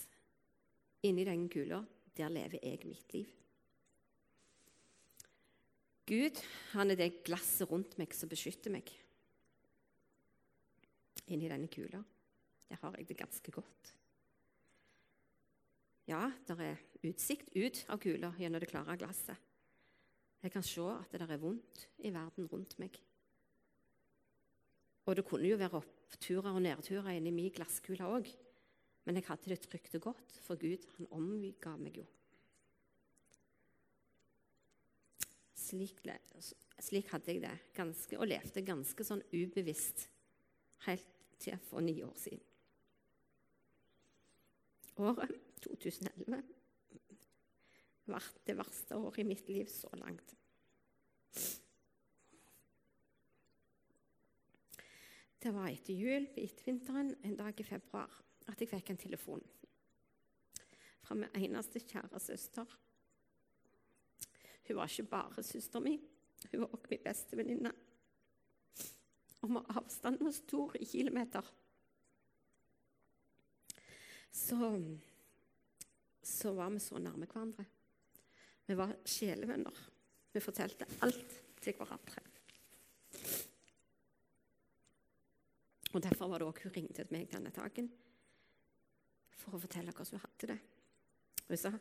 Inni 1.07 1.25
den 1.25 1.47
kula 1.53 1.81
der 2.17 2.33
lever 2.33 2.61
jeg 2.65 2.89
mitt 2.89 3.15
liv. 3.15 3.33
Gud 6.07 6.39
han 6.75 6.93
er 6.93 6.99
det 6.99 7.25
glasset 7.27 7.71
rundt 7.71 7.97
meg 7.99 8.15
som 8.15 8.31
beskytter 8.31 8.75
meg. 8.75 8.91
Inni 11.27 11.49
denne 11.51 11.71
kula 11.73 12.03
der 12.67 12.83
har 12.83 12.99
jeg 12.99 13.09
det 13.09 13.19
ganske 13.23 13.55
godt. 13.55 13.96
Ja, 16.07 16.29
det 16.47 16.57
er 16.63 16.83
utsikt 17.07 17.51
ut 17.57 17.83
av 17.91 17.99
kula 18.03 18.31
gjennom 18.39 18.63
det 18.63 18.71
klare 18.71 18.95
glasset. 18.99 19.43
Jeg 20.43 20.53
kan 20.55 20.63
se 20.63 20.85
at 20.93 21.11
det 21.11 21.27
er 21.27 21.41
vondt 21.43 21.89
i 22.07 22.13
verden 22.15 22.47
rundt 22.53 22.77
meg. 22.79 22.95
Og 25.07 25.17
det 25.19 25.25
kunne 25.27 25.49
jo 25.49 25.59
være 25.59 25.81
oppturer 25.81 26.53
og 26.53 26.63
nedturer 26.63 27.17
inni 27.17 27.33
min 27.35 27.51
glasskule 27.55 28.07
òg. 28.07 28.31
Men 29.07 29.19
jeg 29.19 29.27
hadde 29.29 29.51
det 29.51 29.61
trygt 29.63 29.99
og 29.99 30.05
godt, 30.09 30.39
for 30.43 30.59
Gud 30.59 30.87
han 30.97 31.11
omga 31.15 31.75
meg 31.79 32.01
jo. 32.03 32.07
Slik, 35.67 36.03
slik, 36.79 37.11
hadde 37.11 37.33
jeg 37.33 37.43
det 37.43 37.55
ganske, 37.75 38.19
og 38.19 38.31
levde 38.31 38.63
ganske 38.67 39.07
sånn 39.07 39.25
ubevisst 39.33 40.07
helt 40.87 41.17
til 41.43 41.59
for 41.67 41.83
ni 41.83 41.99
år 42.07 42.15
siden. 42.23 42.46
Året 44.97 45.33
2011 45.61 46.39
ble 48.07 48.21
det 48.49 48.55
verste 48.57 48.97
året 48.97 49.21
i 49.21 49.27
mitt 49.29 49.49
liv 49.51 49.69
så 49.69 49.91
langt. 50.01 50.33
Det 55.43 55.53
var 55.55 55.69
etter 55.69 55.95
jul, 55.95 56.25
etter 56.41 56.65
vinteren, 56.71 57.13
en 57.23 57.37
dag 57.39 57.61
i 57.61 57.67
februar, 57.67 58.11
at 58.49 58.61
jeg 58.63 58.71
fikk 58.71 58.91
en 58.91 59.03
telefon 59.03 59.45
fra 61.07 61.15
min 61.15 61.37
eneste 61.39 61.83
kjære 61.85 62.19
søster. 62.23 62.73
Hun 64.67 64.79
var 64.81 64.91
ikke 64.91 65.11
bare 65.13 65.45
søsteren 65.45 65.85
min, 65.85 66.09
hun 66.51 66.65
var 66.65 66.73
også 66.73 66.91
min 66.91 67.05
beste 67.05 67.39
venninne. 67.39 67.73
Og 69.47 69.61
avstanden 69.77 70.27
var 70.27 70.35
stor 70.35 70.75
i 70.81 70.89
kilometer. 70.89 71.47
Så, 74.37 74.57
så 76.23 76.53
var 76.53 76.71
vi 76.71 76.81
så 76.81 76.99
nærme 77.01 77.25
hverandre. 77.25 77.65
Vi 78.67 78.75
var 78.77 78.93
sjelevenner. 79.09 79.79
Vi 80.33 80.41
fortalte 80.45 80.89
alt 81.07 81.39
til 81.63 81.77
hverandre. 81.79 82.25
Og 85.95 86.03
Derfor 86.03 86.29
var 86.29 86.39
det 86.39 86.47
også 86.47 86.67
hun 86.69 86.75
ringte 86.75 87.07
meg 87.11 87.31
denne 87.33 87.51
dagen 87.57 87.89
for 89.33 89.57
å 89.57 89.63
fortelle 89.63 89.95
hvordan 89.97 90.19
hun 90.19 90.25
hadde 90.27 90.51
det. 90.53 90.59
Hun 91.47 91.63
sa 91.63 91.73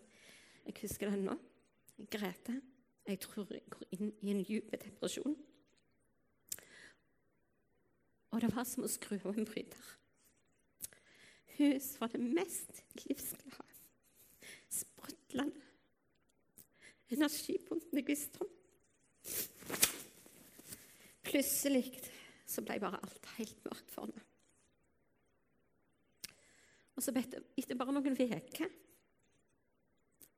jeg 0.66 0.78
husker 0.80 1.12
det 1.12 1.20
nå. 1.26 1.36
Grete, 2.12 2.56
jeg 3.08 3.20
tror 3.22 3.52
jeg 3.52 3.68
går 3.70 3.92
inn 3.98 4.14
i 4.24 4.32
en 4.32 4.42
dyp 4.48 4.72
depresjon. 4.72 5.36
Og 8.32 8.42
det 8.42 8.56
var 8.56 8.66
som 8.68 8.88
å 8.88 8.90
skru 8.92 9.20
av 9.20 9.36
en 9.36 9.48
bryter. 9.48 9.92
Hun 11.56 11.80
var 12.00 12.12
det 12.12 12.20
mest 12.20 12.82
livsglade, 13.06 13.72
sprudlende 14.70 15.66
Energipunktene 17.14 18.02
jeg 18.02 18.08
visste 18.08 18.42
om. 18.42 18.54
Plutselig 21.26 21.84
så 22.50 22.64
ble 22.66 22.80
bare 22.82 23.00
alt 23.02 23.30
helt 23.38 23.62
mørkt 23.66 23.94
for 23.94 24.08
henne. 24.08 24.24
Og 26.96 27.04
så 27.04 27.14
etter 27.14 27.78
bare 27.78 27.94
noen 27.94 28.16
uker 28.16 28.72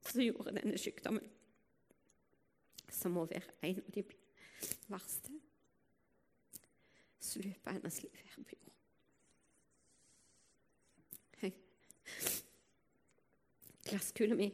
så 0.08 0.24
gjorde 0.24 0.56
denne 0.56 0.80
sykdommen, 0.80 1.26
som 2.90 3.14
må 3.14 3.26
være 3.30 3.58
en 3.68 3.82
av 3.84 3.92
de 3.94 4.04
verste, 4.88 5.36
slupa 7.20 7.76
hennes 7.76 8.02
liv 8.06 8.16
her 8.24 8.48
på 8.48 8.56
jord. 8.56 8.77
Glasskula 13.88 14.36
mi, 14.36 14.50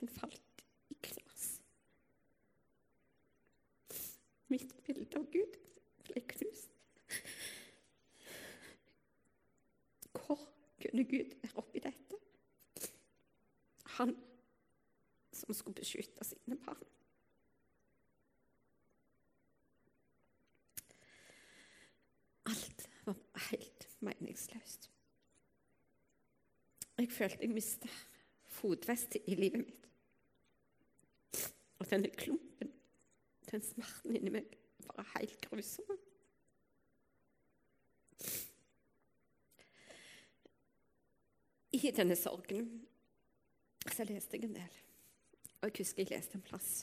den 0.00 0.08
falt 0.08 0.64
i 0.90 0.96
knas. 1.02 1.60
Mitt 4.50 4.74
bilde 4.86 5.20
av 5.20 5.28
Gud 5.30 5.58
ble 6.08 6.22
knust. 6.34 6.74
Hvor 10.10 10.42
kunne 10.82 11.04
Gud 11.06 11.36
være 11.44 11.62
oppi 11.62 11.84
dette? 11.86 12.18
Han 13.98 14.16
som 15.32 15.54
skulle 15.54 15.78
beskytte 15.78 16.24
sine 16.26 16.58
barn. 16.66 16.82
Alt 22.50 22.88
var 23.06 23.16
helt 23.50 23.88
meningsløst. 24.00 24.91
Jeg 26.98 27.10
følte 27.12 27.40
jeg 27.40 27.50
mista 27.50 27.88
fotfestet 28.52 29.24
i 29.26 29.34
livet 29.34 29.64
mitt. 29.64 29.88
Og 31.80 31.88
denne 31.90 32.10
klumpen, 32.14 32.72
den 33.50 33.64
smerten 33.66 34.16
inni 34.16 34.30
meg, 34.30 34.56
var 34.86 35.08
helt 35.16 35.48
grusom. 35.48 35.98
I 41.72 41.90
denne 41.90 42.16
sorgen 42.16 42.68
så 43.88 44.04
leste 44.06 44.36
jeg 44.36 44.46
en 44.46 44.58
del. 44.60 44.80
Og 45.62 45.70
jeg 45.70 45.78
husker 45.80 46.04
jeg 46.04 46.12
leste 46.12 46.38
en 46.38 46.46
plass 46.46 46.82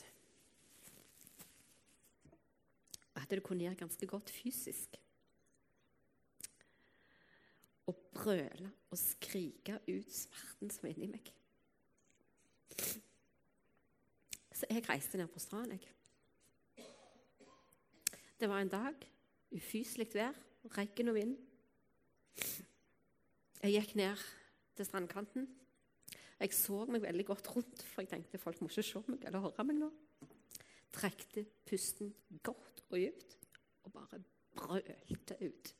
at 3.30 3.36
det 3.36 3.44
kunne 3.46 3.62
gjøre 3.62 3.78
ganske 3.78 4.06
godt 4.06 4.30
fysisk. 4.32 4.96
Å 7.86 7.94
brøle 8.20 8.70
og 8.90 8.98
skrike 8.98 9.78
ut 9.88 10.12
smerten 10.12 10.72
som 10.72 10.88
er 10.88 10.96
inni 10.96 11.08
meg. 11.14 11.30
Så 14.52 14.68
jeg 14.68 14.84
reiste 14.88 15.18
ned 15.18 15.30
på 15.32 15.40
stranden. 15.40 15.80
jeg. 15.80 16.86
Det 18.40 18.48
var 18.48 18.60
en 18.60 18.68
dag, 18.68 18.94
ufyselig 19.52 20.08
vær, 20.14 20.36
regn 20.76 21.08
og 21.08 21.14
vind. 21.14 21.38
Jeg 23.62 23.72
gikk 23.72 23.96
ned 23.96 24.22
til 24.76 24.86
strandkanten. 24.88 25.48
Jeg 26.40 26.54
så 26.56 26.84
meg 26.88 27.02
veldig 27.02 27.26
godt 27.26 27.50
rundt, 27.56 27.82
for 27.84 28.00
jeg 28.00 28.08
tenkte 28.08 28.40
folk 28.40 28.60
må 28.60 28.68
ikke 28.68 28.82
se 28.82 29.02
meg 29.08 29.26
eller 29.28 29.44
høre 29.44 29.64
meg 29.68 29.76
nå. 29.76 29.90
Trekte 30.92 31.44
pusten 31.68 32.14
godt 32.42 32.84
og 32.88 32.96
dypt 32.96 33.36
og 33.84 33.92
bare 33.92 34.22
brølte 34.56 35.36
ut. 35.44 35.74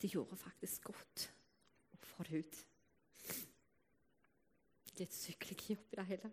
Det 0.00 0.08
gjorde 0.08 0.36
faktisk 0.36 0.84
godt 0.88 1.26
å 1.92 1.98
få 2.00 2.24
det 2.28 2.40
ut. 2.40 2.60
Litt 5.00 5.16
jobb 5.16 5.80
oppi 5.80 5.96
det 5.96 6.06
hele. 6.08 6.30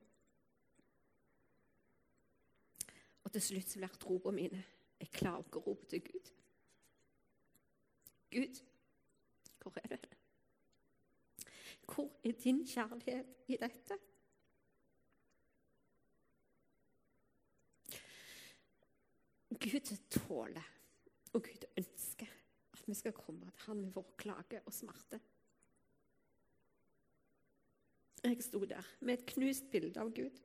Og 3.23 3.31
til 3.35 3.43
slutt 3.43 3.71
så 3.71 3.79
blir 3.81 3.99
ropene 4.07 4.35
mine 4.39 4.63
Jeg 4.97 5.11
klarer 5.13 5.59
å 5.59 5.61
rope 5.61 5.85
til 5.91 6.01
Gud. 6.01 6.29
Gud, 8.31 8.61
hvor 9.61 9.75
er 9.83 9.99
du? 10.01 10.07
Hvor 11.85 12.09
er 12.23 12.31
din 12.43 12.63
kjærlighet 12.67 13.35
i 13.47 13.59
dette? 13.61 13.99
Gud 19.59 19.93
tåler, 20.09 20.73
og 21.33 21.43
Gud 21.43 21.69
ønsker 21.77 22.26
vi 22.87 22.95
skal 22.95 23.13
komme 23.13 23.45
til 23.45 23.65
Han 23.67 23.81
med 23.81 23.91
vår 23.95 24.13
klage 24.17 24.61
og 24.65 24.73
smerte. 24.73 25.19
Jeg 28.23 28.43
sto 28.43 28.63
der 28.65 28.87
med 28.99 29.13
et 29.13 29.25
knust 29.25 29.69
bilde 29.71 29.99
av 29.99 30.09
Gud. 30.15 30.39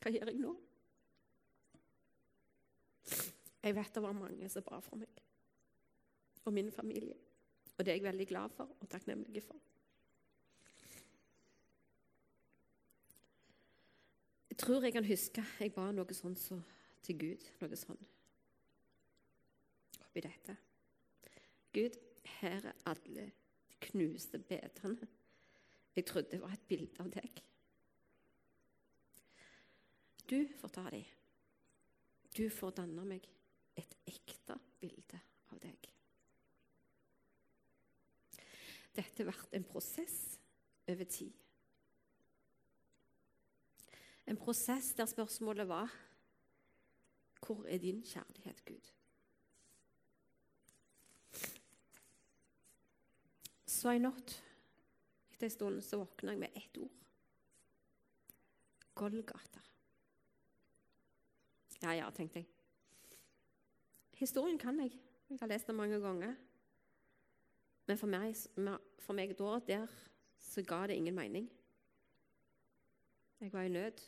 Hva 0.00 0.12
gjør 0.12 0.30
jeg 0.30 0.40
nå? 0.40 0.52
Jeg 3.60 3.76
vet 3.76 3.94
det 3.94 4.02
var 4.02 4.16
mange 4.16 4.48
som 4.48 4.64
ba 4.64 4.78
for 4.84 5.00
meg 5.00 5.24
og 6.44 6.54
min 6.56 6.70
familie. 6.72 7.18
Og 7.76 7.84
det 7.84 7.92
er 7.92 7.98
jeg 7.98 8.06
veldig 8.06 8.26
glad 8.28 8.54
for 8.56 8.70
og 8.80 8.88
takknemlig 8.88 9.42
for. 9.44 9.58
Jeg 14.50 14.58
tror 14.58 14.82
jeg 14.84 14.92
kan 14.92 15.04
huske 15.04 15.44
jeg 15.60 15.72
ba 15.72 15.90
noe 15.92 16.16
sånn 16.16 16.36
så, 16.36 16.60
til 17.04 17.20
Gud. 17.20 17.52
Noe 17.60 17.76
sånn 17.76 18.00
oppi 20.10 20.24
dette. 20.24 20.56
Gud, 21.72 21.96
her 22.24 22.66
er 22.66 22.72
alle 22.86 23.26
de 23.68 23.78
knuste 23.80 24.38
bedrene. 24.38 25.08
Jeg 25.96 26.06
trodde 26.06 26.30
det 26.30 26.40
var 26.40 26.52
et 26.54 26.66
bilde 26.68 27.02
av 27.02 27.10
deg. 27.14 27.42
Du 30.30 30.44
får 30.60 30.68
ta 30.68 30.84
dem. 30.90 31.06
Du 32.36 32.46
får 32.54 32.76
danne 32.78 33.04
meg 33.04 33.26
et 33.78 33.96
ekte 34.06 34.54
bilde 34.80 35.18
av 35.50 35.58
deg. 35.62 35.88
Dette 38.94 39.22
har 39.22 39.30
vært 39.30 39.54
en 39.54 39.66
prosess 39.66 40.18
over 40.90 41.10
tid. 41.10 41.34
En 44.30 44.38
prosess 44.38 44.92
der 44.94 45.10
spørsmålet 45.10 45.68
var 45.68 45.90
Hvor 47.40 47.66
er 47.66 47.78
din 47.78 48.02
kjærlighet, 48.04 48.64
Gud? 48.64 48.90
Så 53.80 53.88
en 53.88 54.02
natt, 54.04 54.32
etter 55.32 55.46
en 55.46 55.52
stund, 55.54 55.78
så 55.80 56.02
våkna 56.02 56.34
jeg 56.34 56.40
med 56.42 56.56
ett 56.58 56.78
ord. 56.82 56.96
Golgata. 59.00 59.62
Ja, 61.80 61.94
ja, 61.96 62.10
tenkte 62.12 62.42
jeg. 62.42 62.50
Historien 64.20 64.60
kan 64.60 64.82
jeg. 64.82 64.92
Jeg 65.30 65.40
har 65.40 65.48
lest 65.48 65.70
den 65.70 65.78
mange 65.78 65.96
ganger. 66.02 66.36
Men 67.88 67.96
for 67.96 68.12
meg, 68.12 68.36
for 69.00 69.16
meg 69.16 69.32
da, 69.38 69.56
der, 69.64 69.96
så 70.36 70.60
ga 70.60 70.82
det 70.90 71.00
ingen 71.00 71.16
mening. 71.16 71.48
Jeg 73.40 73.52
var 73.52 73.64
i 73.64 73.72
nød. 73.72 74.04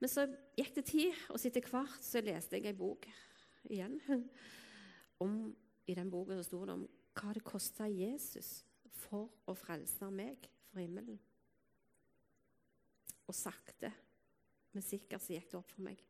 Men 0.00 0.08
så 0.08 0.24
gikk 0.56 0.72
det 0.78 0.88
tid, 0.88 1.24
og 1.28 1.36
etter 1.36 1.68
hvert 1.68 2.00
så 2.00 2.24
leste 2.24 2.56
jeg 2.56 2.72
ei 2.72 2.78
bok 2.78 3.04
igjen. 3.68 4.00
Om, 5.24 5.40
I 5.84 5.94
den 6.00 6.08
boka 6.10 6.40
sto 6.42 6.64
det 6.64 6.80
om 6.80 6.88
hva 7.14 7.34
det 7.34 7.44
kosta 7.46 7.86
Jesus 7.90 8.64
for 9.04 9.30
å 9.46 9.54
frelse 9.58 10.08
meg 10.10 10.48
for 10.70 10.82
himmelen. 10.82 11.20
Og 13.24 13.36
sakte, 13.36 13.90
men 14.74 14.84
sikkert 14.84 15.24
så 15.24 15.36
gikk 15.36 15.50
det 15.52 15.60
opp 15.60 15.70
for 15.70 15.86
meg. 15.86 16.02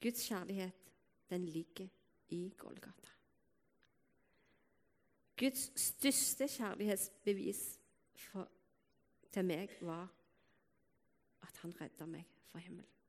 Guds 0.00 0.22
kjærlighet, 0.28 0.92
den 1.30 1.48
ligger 1.48 1.88
i 2.36 2.42
Golgata. 2.58 3.16
Guds 5.40 5.70
største 5.80 6.48
kjærlighetsbevis 6.52 7.64
for, 8.28 8.48
til 9.32 9.46
meg 9.48 9.72
var 9.80 10.08
at 11.46 11.60
han 11.62 11.72
redda 11.80 12.08
meg 12.08 12.28
fra 12.50 12.60
himmelen. 12.60 12.99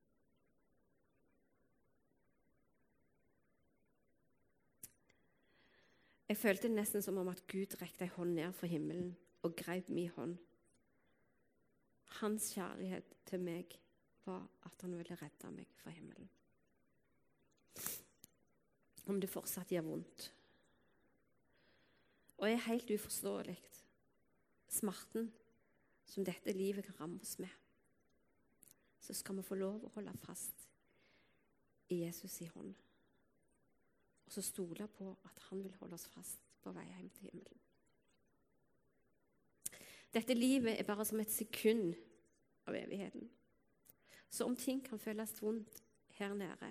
Jeg 6.32 6.38
følte 6.40 6.70
det 6.70 6.78
nesten 6.78 7.04
som 7.04 7.18
om 7.20 7.28
at 7.28 7.42
Gud 7.52 7.74
rekte 7.82 8.06
ei 8.06 8.12
hånd 8.14 8.38
ned 8.38 8.54
fra 8.56 8.68
himmelen 8.72 9.10
og 9.44 9.52
greip 9.60 9.90
min 9.92 10.14
hånd. 10.16 10.38
Hans 12.22 12.46
kjærlighet 12.54 13.10
til 13.28 13.42
meg 13.44 13.74
var 14.24 14.46
at 14.64 14.86
han 14.86 14.94
ville 14.96 15.18
redde 15.20 15.50
meg 15.52 15.74
fra 15.82 15.92
himmelen. 15.92 16.30
Om 19.12 19.20
det 19.20 19.28
fortsatt 19.34 19.74
gjør 19.76 19.84
vondt. 19.90 20.30
Og 22.38 22.46
er 22.48 22.64
helt 22.70 22.94
uforståelig 22.96 23.58
smerten 24.72 25.28
som 26.08 26.24
dette 26.24 26.56
livet 26.56 26.88
kan 26.88 26.96
ramme 27.02 27.20
oss 27.20 27.42
med, 27.44 27.52
så 29.04 29.18
skal 29.20 29.36
vi 29.36 29.44
få 29.50 29.60
lov 29.60 29.84
å 29.84 29.92
holde 29.98 30.16
fast 30.24 30.64
i 31.92 32.06
Jesus 32.06 32.40
i 32.40 32.48
hånd. 32.56 32.72
Og 34.32 34.36
så 34.38 34.42
stole 34.48 34.88
på 34.88 35.10
at 35.28 35.40
han 35.50 35.60
vil 35.64 35.74
holde 35.76 35.98
oss 36.00 36.08
fast 36.08 36.46
på 36.64 36.72
vei 36.72 36.86
hjem 36.88 37.10
til 37.12 37.26
himmelen. 37.28 37.58
Dette 40.16 40.36
livet 40.38 40.80
er 40.80 40.88
bare 40.88 41.04
som 41.06 41.20
et 41.20 41.32
sekund 41.32 41.98
av 42.64 42.78
evigheten. 42.80 43.28
Så 44.32 44.48
om 44.48 44.56
ting 44.56 44.80
kan 44.86 45.00
føles 45.04 45.36
vondt 45.44 45.82
her 46.16 46.32
nede 46.34 46.70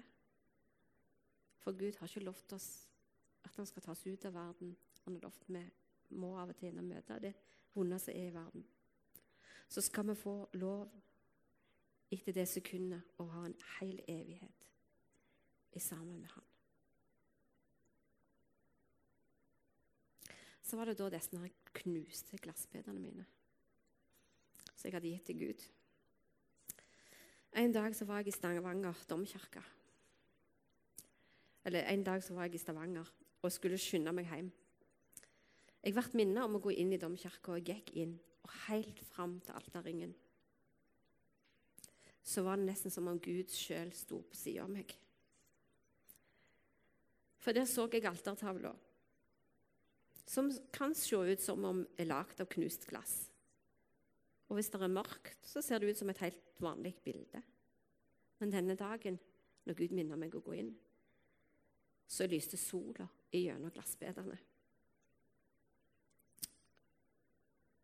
For 1.61 1.77
Gud 1.77 1.99
har 1.99 2.09
ikke 2.09 2.25
lovt 2.25 2.53
oss 2.57 2.89
at 3.45 3.57
han 3.57 3.69
skal 3.69 3.83
ta 3.83 3.93
oss 3.93 4.07
ut 4.07 4.25
av 4.25 4.35
verden 4.35 4.73
han 5.05 5.19
har 5.19 5.27
lovt 5.27 5.45
vi 5.49 5.67
må 6.17 6.33
av 6.41 6.49
og 6.49 6.57
til 6.57 6.71
inn 6.71 6.81
og 6.81 6.89
møte 6.89 7.21
det 7.21 7.35
vonde 7.77 7.99
som 8.01 8.15
er 8.15 8.31
i 8.31 8.35
verden. 8.35 8.65
Så 9.69 9.85
skal 9.85 10.09
vi 10.09 10.17
få 10.17 10.49
lov 10.57 10.89
etter 12.09 12.33
det 12.33 12.49
sekundet 12.49 13.21
å 13.21 13.29
ha 13.37 13.45
en 13.45 13.59
hel 13.77 14.01
evighet 14.09 14.65
i 15.77 15.85
sammen 15.85 16.25
med 16.25 16.33
Han. 16.33 16.50
Så 20.71 20.79
var 20.79 20.87
det 20.87 21.01
da 21.01 21.09
disse 21.11 21.51
knuste 21.83 22.39
glassbitene 22.39 23.03
mine 23.03 23.27
som 24.81 24.87
jeg 24.87 24.95
hadde 24.95 25.11
gitt 25.11 25.27
til 25.29 25.41
Gud. 25.43 25.65
En 27.61 27.73
dag 27.75 27.93
så 27.97 28.07
var 28.09 28.23
jeg 28.23 28.31
i 28.31 28.33
Stavanger 28.33 29.03
domkirke. 29.11 29.61
Eller 31.67 31.91
en 31.91 32.05
dag 32.07 32.23
så 32.25 32.37
var 32.37 32.47
jeg 32.47 32.55
i 32.55 32.63
Stavanger 32.63 33.11
og 33.43 33.53
skulle 33.53 33.81
skynde 33.81 34.15
meg 34.17 34.31
hjem. 34.31 34.49
Jeg 35.83 35.97
ble 35.97 36.05
minnet 36.15 36.47
om 36.47 36.57
å 36.57 36.63
gå 36.63 36.73
inn 36.73 36.95
i 36.95 37.01
domkirka, 37.03 37.53
og 37.53 37.59
jeg 37.59 37.83
gikk 37.83 37.93
inn. 38.01 38.15
Og 38.47 38.57
helt 38.69 39.03
fram 39.11 39.41
til 39.45 39.59
alterringen 39.59 40.15
så 42.31 42.45
var 42.47 42.61
det 42.61 42.69
nesten 42.69 42.93
som 42.95 43.09
om 43.11 43.19
Gud 43.19 43.51
sjøl 43.51 43.91
sto 43.97 44.21
på 44.23 44.37
sida 44.39 44.63
av 44.63 44.71
meg. 44.71 44.93
For 47.41 47.57
der 47.57 47.67
så 47.67 47.89
jeg 47.91 48.05
altertavla, 48.07 48.71
som 50.31 50.51
kan 50.73 50.95
se 50.95 51.17
ut 51.17 51.43
som 51.43 51.65
om 51.67 51.81
er 51.99 52.07
lagd 52.07 52.39
av 52.43 52.47
knust 52.53 52.87
glass. 52.87 53.15
Og 54.47 54.59
hvis 54.59 54.71
det 54.71 54.79
er 54.83 54.93
mørkt, 54.93 55.41
så 55.47 55.63
ser 55.63 55.83
det 55.83 55.91
ut 55.91 55.99
som 55.99 56.11
et 56.11 56.23
helt 56.23 56.39
vanlig 56.63 56.95
bilde. 57.03 57.43
Men 58.39 58.53
denne 58.55 58.77
dagen, 58.79 59.19
når 59.67 59.79
Gud 59.79 59.95
minner 59.95 60.19
meg 60.19 60.35
å 60.35 60.43
gå 60.45 60.55
inn, 60.59 60.71
så 62.11 62.27
lyste 62.31 62.59
sola 62.59 63.09
gjennom 63.35 63.75
glassbedene. 63.75 64.39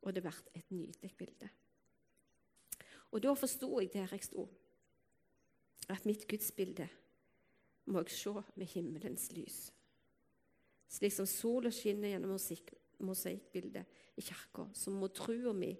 Og 0.06 0.14
det 0.14 0.22
ble 0.22 0.35
et 0.54 0.70
nydelig 0.70 1.12
bilde. 1.18 1.50
Og 3.11 3.22
da 3.22 3.35
forsto 3.38 3.72
jeg 3.80 3.90
der 3.94 4.14
jeg 4.14 4.26
sto, 4.26 4.46
at 5.90 6.06
mitt 6.06 6.26
gudsbilde 6.30 6.87
må 7.90 8.02
jeg 8.02 8.14
se 8.14 8.35
med 8.54 8.70
himmelens 8.70 9.32
lys. 9.35 9.64
Slik 10.88 11.12
som 11.12 11.27
sola 11.27 11.72
skinner 11.75 12.12
gjennom 12.14 12.37
mosaikkbildet 13.07 13.99
i 14.16 14.25
kirka, 14.25 14.68
så 14.72 14.92
må 14.94 15.11
trua 15.12 15.53
mi 15.57 15.72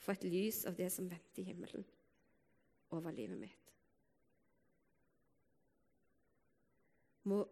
få 0.00 0.14
et 0.14 0.24
lys 0.28 0.64
av 0.68 0.76
det 0.78 0.88
som 0.92 1.08
venter 1.08 1.42
i 1.42 1.50
himmelen 1.50 1.84
over 2.96 3.14
livet 3.14 3.38
mitt. 3.40 3.74
Må, 7.28 7.44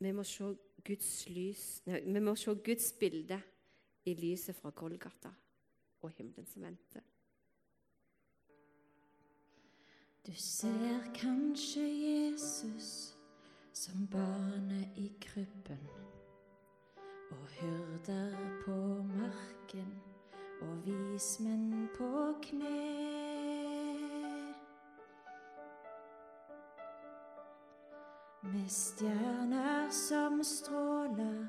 vi 0.00 0.12
må 0.16 0.24
se 0.24 0.48
Guds 0.84 1.10
lys, 1.28 1.64
nei, 1.86 2.00
vi 2.06 2.22
må 2.24 2.34
se 2.40 2.54
Guds 2.64 2.88
bilde 2.96 3.36
i 4.08 4.16
lyset 4.16 4.56
fra 4.56 4.72
Golgata 4.72 5.32
og 6.00 6.12
himmelen 6.16 6.48
som 6.48 6.64
venter. 6.64 7.04
Du 10.24 10.32
ser 10.36 11.04
kanskje 11.16 11.84
Jesus 11.84 12.90
som 13.72 14.06
barnet 14.12 14.96
i 15.00 15.08
krybben 15.20 15.80
og 17.30 17.46
hyrder 17.48 18.36
på 18.64 18.76
marken 19.18 20.02
og 20.60 20.86
vismenn 20.86 21.88
på 21.98 22.34
kne. 22.42 22.76
Med 28.42 28.68
stjerner 28.68 29.90
som 29.90 30.42
stråler 30.44 31.46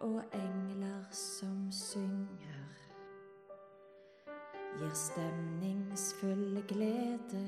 og 0.00 0.22
engler 0.32 1.04
som 1.10 1.70
synger. 1.72 2.62
Gir 4.78 4.94
stemningsfull 4.94 6.62
glede 6.68 7.46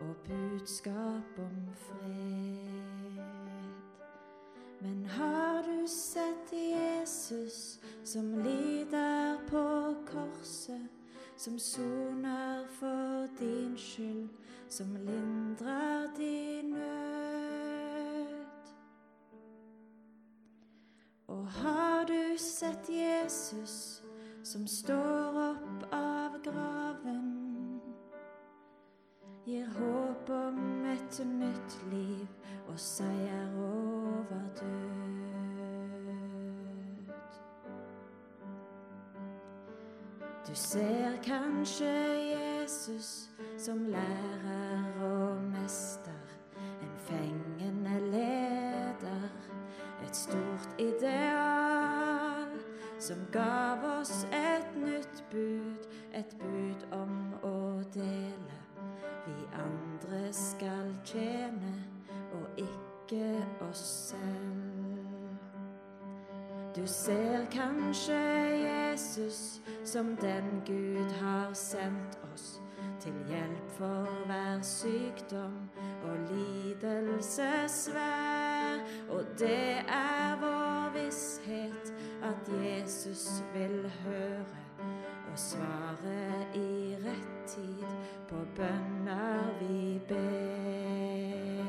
og 0.00 0.14
budskap 0.26 1.38
om 1.38 1.68
fred. 1.74 3.01
Men 4.82 5.04
har 5.04 5.62
du 5.62 5.88
sett 5.88 6.52
Jesus 6.52 7.80
som 8.04 8.38
lider 8.42 9.38
på 9.50 9.94
korset, 10.12 10.88
som 11.36 11.58
soner 11.58 12.66
for 12.80 13.28
din 13.38 13.76
skyld, 13.78 14.28
som 14.68 14.96
lindrer 14.96 16.08
din 16.16 16.70
nød? 16.70 18.46
Og 21.26 21.46
har 21.46 22.04
du 22.04 22.38
sett 22.38 22.90
Jesus 22.90 24.02
som 24.42 24.66
står 24.66 25.38
opp 25.50 25.86
av 25.92 26.42
graven? 26.42 27.32
gir 29.46 29.66
håp 29.66 30.30
om 30.30 30.84
et 30.86 31.18
nytt 31.26 31.78
liv 31.90 32.26
og 32.68 32.78
seier 32.78 33.56
over 33.58 33.81
død. 34.62 34.72
Du 40.48 40.54
ser 40.54 41.22
kanskje 41.22 41.94
Jesus 42.36 43.30
som 43.58 43.84
lærer 43.84 45.02
og 45.02 45.42
mester, 45.42 46.22
en 46.82 46.96
fengende 46.96 48.10
leder, 48.10 49.28
et 50.08 50.16
stort 50.16 50.68
ideal 50.78 52.48
som 52.98 53.16
gav 53.32 53.71
på 88.32 88.46
bønner 88.56 89.52
vi 89.60 90.00
ber. 90.08 91.66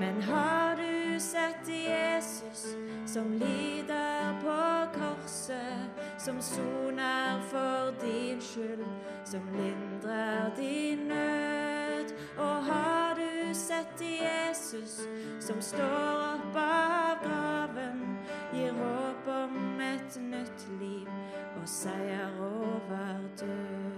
Men 0.00 0.22
har 0.22 0.76
du 0.76 1.20
sett 1.20 1.68
Jesus 1.68 2.66
som 3.06 3.32
lider 3.32 4.40
på 4.42 4.58
korset, 4.98 6.02
som 6.18 6.40
soner 6.40 7.40
for 7.50 7.94
din 8.00 8.40
skyld, 8.40 8.84
som 9.24 9.40
lindrer 9.56 10.52
din 10.56 10.98
nød? 11.08 12.12
Og 12.38 12.64
har 12.64 13.14
du 13.14 13.54
sett 13.54 14.00
Jesus 14.00 15.00
som 15.40 15.60
står 15.60 16.34
opp 16.34 16.56
av 16.56 17.24
graven, 17.24 18.04
gir 18.52 18.76
håp 18.76 19.32
om 19.32 19.80
et 19.80 20.20
nytt 20.20 20.68
liv 20.80 21.08
og 21.56 21.68
seier 21.68 22.36
over 22.52 23.24
død? 23.40 23.97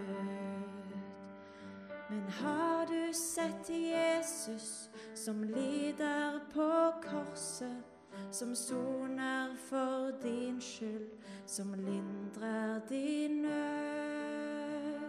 Har 2.31 2.87
du 2.87 3.13
sett 3.13 3.69
Jesus 3.69 4.91
som 5.15 5.45
lider 5.45 6.41
på 6.55 6.93
korset, 7.11 7.85
som 8.31 8.55
soner 8.55 9.57
for 9.69 10.13
din 10.23 10.61
skyld, 10.61 11.11
som 11.47 11.75
lindrer 11.75 12.81
din 12.89 13.43
nød? 13.43 15.01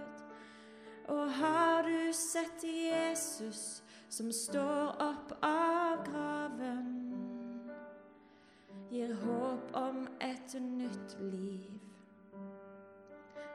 Og 1.07 1.31
har 1.31 1.83
du 1.83 2.13
sett 2.13 2.63
Jesus 2.63 3.83
som 4.09 4.31
står 4.31 4.95
opp 4.99 5.35
av 5.45 6.01
graven, 6.09 6.89
gir 8.89 9.13
håp 9.13 9.75
om 9.77 10.07
et 10.19 10.57
nytt 10.57 11.17
liv 11.21 11.77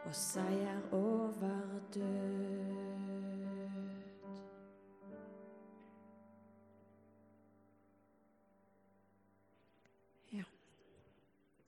og 0.07 0.15
seier 0.15 0.81
over 0.95 1.81
død? 1.95 2.87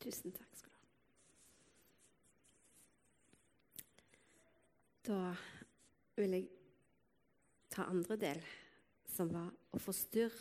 Tusen 0.09 0.33
takk 0.33 0.55
skal 0.57 0.73
du 0.73 0.77
ha. 0.81 0.87
Da 5.05 5.19
vil 6.17 6.33
jeg 6.33 6.47
ta 7.69 7.85
andre 7.93 8.17
del, 8.17 8.41
som 9.13 9.29
var 9.35 9.51
å 9.77 9.81
forstyrre 9.85 10.33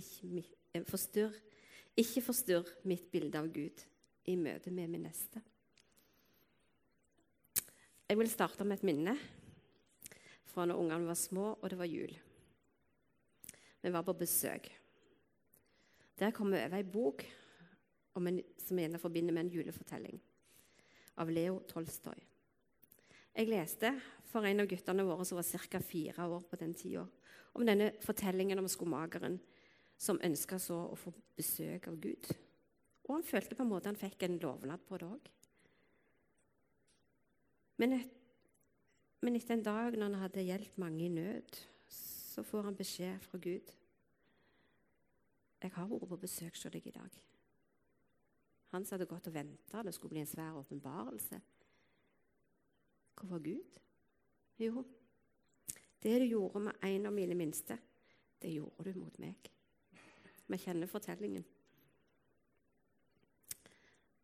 ikke, 0.00 0.46
eh, 0.72 0.86
forstyrr, 0.88 1.36
ikke 2.00 2.22
forstyrr 2.24 2.70
mitt 2.88 3.10
bilde 3.12 3.36
av 3.36 3.50
Gud 3.52 3.84
i 4.32 4.38
møte 4.40 4.72
med 4.72 4.88
min 4.88 5.04
neste. 5.04 5.44
Jeg 8.08 8.16
vil 8.16 8.32
starte 8.32 8.64
med 8.64 8.80
et 8.80 8.88
minne 8.88 9.18
fra 10.54 10.64
når 10.64 10.80
ungene 10.86 11.12
var 11.12 11.20
små, 11.20 11.50
og 11.60 11.68
det 11.68 11.76
var 11.76 11.92
jul. 11.92 12.16
Vi 13.82 13.92
var 13.92 14.08
på 14.08 14.16
besøk. 14.16 14.72
Der 16.16 16.32
kom 16.32 16.48
vi 16.48 16.64
over 16.64 16.80
ei 16.80 16.82
bok 16.88 17.28
en, 18.20 18.42
som 18.58 18.78
gjerne 18.78 19.00
forbinder 19.00 19.34
med 19.34 19.46
en 19.46 19.54
julefortelling, 19.54 20.20
av 21.20 21.30
Leo 21.30 21.60
Tolstoy. 21.68 22.20
Jeg 23.32 23.48
leste 23.48 23.94
for 24.28 24.44
en 24.44 24.60
av 24.60 24.68
guttene 24.68 25.04
våre 25.08 25.24
som 25.24 25.38
var 25.38 25.68
ca. 25.68 25.80
fire 25.80 26.28
år 26.28 26.42
på 26.50 26.56
den 26.60 26.74
tida, 26.74 27.06
om 27.52 27.66
denne 27.66 27.92
fortellingen 28.00 28.58
om 28.58 28.68
skomakeren 28.68 29.38
som 29.96 30.20
ønska 30.22 30.58
så 30.58 30.78
å 30.90 30.96
få 30.98 31.12
besøk 31.36 31.88
av 31.88 31.98
Gud. 32.00 32.32
Og 33.06 33.16
han 33.16 33.26
følte 33.26 33.56
på 33.56 33.64
en 33.64 33.70
måte 33.70 33.90
han 33.90 33.98
fikk 33.98 34.24
en 34.26 34.38
lovnad 34.42 34.84
på 34.88 34.98
det 35.00 35.08
òg. 35.08 35.30
Men, 37.80 37.96
et, 37.98 38.10
men 39.24 39.36
etter 39.36 39.56
en 39.56 39.64
dag 39.66 39.96
når 39.96 40.08
han 40.08 40.20
hadde 40.22 40.46
hjulpet 40.46 40.80
mange 40.80 41.06
i 41.06 41.12
nød, 41.12 41.60
så 41.88 42.44
får 42.46 42.68
han 42.68 42.78
beskjed 42.78 43.20
fra 43.24 43.40
Gud. 43.42 43.72
Jeg 45.62 45.74
har 45.74 45.88
vært 45.88 46.08
på 46.10 46.18
besøk 46.24 46.56
hos 46.56 46.72
deg 46.74 46.86
i 46.88 46.94
dag. 46.94 47.20
Han 48.72 48.84
som 48.84 48.96
hadde 48.96 49.08
gått 49.10 49.28
og 49.28 49.34
venta 49.36 49.82
det 49.84 49.92
skulle 49.94 50.14
bli 50.14 50.22
en 50.24 50.30
svær 50.30 50.56
åpenbarelse. 50.60 51.40
Hvor 53.14 53.28
var 53.34 53.42
Gud? 53.44 53.78
Jo, 54.58 54.84
det 56.02 56.18
du 56.18 56.24
gjorde 56.24 56.60
med 56.60 56.84
en 56.88 57.06
av 57.06 57.12
mine 57.14 57.34
minste, 57.38 57.76
det 58.42 58.54
gjorde 58.56 58.88
du 58.88 58.98
mot 58.98 59.18
meg. 59.22 59.50
Vi 60.46 60.58
kjenner 60.58 60.90
fortellingen. 60.90 61.44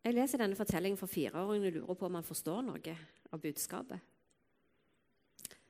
Jeg 0.03 0.15
leser 0.15 0.41
denne 0.41 0.57
fortellingen 0.57 0.97
for 0.99 1.11
fireåringen 1.11 1.69
og 1.69 1.75
lurer 1.75 1.99
på 1.99 2.07
om 2.07 2.17
han 2.17 2.25
forstår 2.25 2.63
noe 2.65 2.95
av 3.29 3.41
budskapet. 3.43 4.01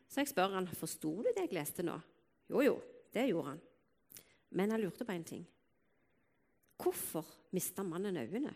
Så 0.10 0.24
jeg 0.24 0.32
spør 0.32 0.56
han, 0.56 0.70
forsto 0.80 1.12
du 1.20 1.30
det 1.30 1.46
jeg 1.46 1.58
leste 1.60 1.86
nå? 1.86 1.98
Jo, 2.50 2.64
jo, 2.66 2.76
det 3.14 3.28
gjorde 3.30 3.52
han. 3.52 3.62
Men 4.58 4.74
han 4.74 4.82
lurte 4.82 5.06
på 5.06 5.14
en 5.14 5.28
ting. 5.28 5.46
Hvorfor 6.80 7.28
mista 7.54 7.84
mannen 7.84 8.18
øynene? 8.18 8.54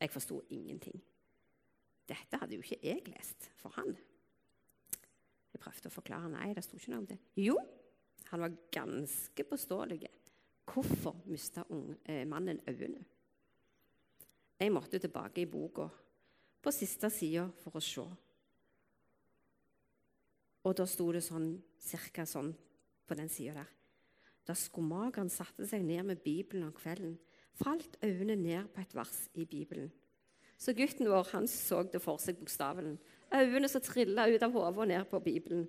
Jeg 0.00 0.12
forsto 0.12 0.42
ingenting. 0.52 0.98
Dette 2.06 2.38
hadde 2.38 2.58
jo 2.58 2.62
ikke 2.62 2.82
jeg 2.84 3.02
lest 3.10 3.48
for 3.58 3.74
han. 3.78 3.96
Jeg 5.52 5.62
prøvde 5.62 5.88
å 5.90 5.94
forklare. 5.94 6.30
Nei, 6.30 6.52
det 6.54 6.64
sto 6.66 6.78
ikke 6.78 6.92
noe 6.92 7.02
om 7.02 7.08
det. 7.08 7.18
Jo, 7.40 7.56
han 8.30 8.44
var 8.44 8.58
ganske 8.74 9.46
påståelig. 9.48 10.00
Hvorfor 10.66 11.22
mista 11.30 11.64
eh, 12.04 12.26
mannen 12.28 12.60
øynene? 12.68 13.04
Jeg 14.56 14.72
måtte 14.72 14.98
tilbake 14.98 15.42
i 15.42 15.48
boka, 15.50 15.88
på 16.62 16.72
siste 16.72 17.10
sida, 17.12 17.44
for 17.60 17.76
å 17.76 17.82
se. 17.84 18.04
Og 20.66 20.74
da 20.74 20.86
sto 20.88 21.10
det 21.14 21.22
sånn, 21.22 21.50
cirka 21.78 22.24
sånn 22.26 22.50
på 23.06 23.18
den 23.18 23.28
sida 23.30 23.60
der. 23.60 23.72
Da 24.46 24.54
skomakeren 24.56 25.30
satte 25.30 25.66
seg 25.68 25.84
ned 25.84 26.08
med 26.08 26.22
Bibelen 26.24 26.66
om 26.68 26.74
kvelden, 26.74 27.18
falt 27.56 27.96
øynene 28.04 28.36
ned 28.36 28.68
på 28.74 28.82
et 28.82 28.94
vers 28.96 29.28
i 29.34 29.46
Bibelen. 29.48 29.90
Så 30.58 30.72
gutten 30.76 31.08
vår 31.10 31.28
han 31.34 31.48
så 31.48 31.82
det 31.84 32.00
for 32.04 32.20
seg 32.20 32.38
bokstavelen. 32.40 32.96
Øynene 33.34 33.68
som 33.68 33.84
trilla 33.84 34.28
ut 34.30 34.42
av 34.42 34.54
hodet 34.54 34.78
og 34.78 34.88
ned 34.88 35.04
på 35.10 35.20
Bibelen. 35.20 35.66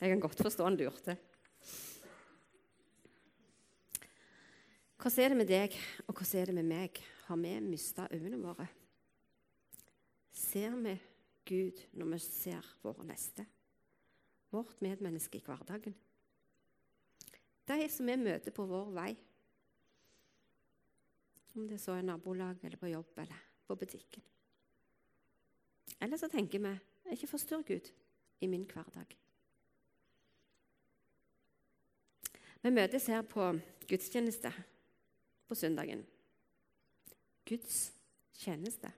Jeg 0.00 0.10
kan 0.10 0.22
godt 0.22 0.42
forstå 0.42 0.64
han 0.64 0.78
lurte. 0.78 1.16
Hvordan 5.04 5.24
er 5.24 5.28
det 5.28 5.36
med 5.36 5.50
deg, 5.50 5.74
og 6.06 6.14
hvordan 6.14 6.40
er 6.40 6.46
det 6.48 6.54
med 6.54 6.70
meg? 6.70 7.02
Har 7.26 7.36
vi 7.36 7.52
mista 7.60 8.06
øynene 8.12 8.40
våre? 8.40 8.66
Ser 10.32 10.76
vi 10.80 10.94
Gud 11.44 11.82
når 11.92 12.14
vi 12.14 12.18
ser 12.24 12.70
våre 12.82 13.04
neste? 13.04 13.44
Vårt 14.50 14.80
medmenneske 14.80 15.38
i 15.38 15.44
hverdagen? 15.44 15.94
De 17.68 17.88
som 17.88 18.08
vi 18.08 18.16
møter 18.16 18.52
på 18.54 18.64
vår 18.68 18.90
vei. 18.96 19.12
Om 21.54 21.68
det 21.68 21.80
så 21.80 21.92
er 21.94 22.02
nabolag 22.02 22.62
eller 22.64 22.78
på 22.80 22.90
jobb 22.90 23.18
eller 23.22 23.42
på 23.66 23.76
butikken. 23.78 24.22
Eller 26.00 26.16
så 26.16 26.28
tenker 26.28 26.58
vi 26.58 26.78
Ikke 27.12 27.26
forstyrr 27.28 27.62
Gud 27.62 27.90
i 28.40 28.46
min 28.46 28.64
hverdag. 28.64 29.16
Vi 32.62 32.70
møtes 32.70 33.06
her 33.06 33.22
på 33.22 33.52
gudstjeneste 33.88 34.52
på 35.48 35.54
søndagen. 35.54 36.06
Guds 37.44 37.92
tjeneste. 38.32 38.90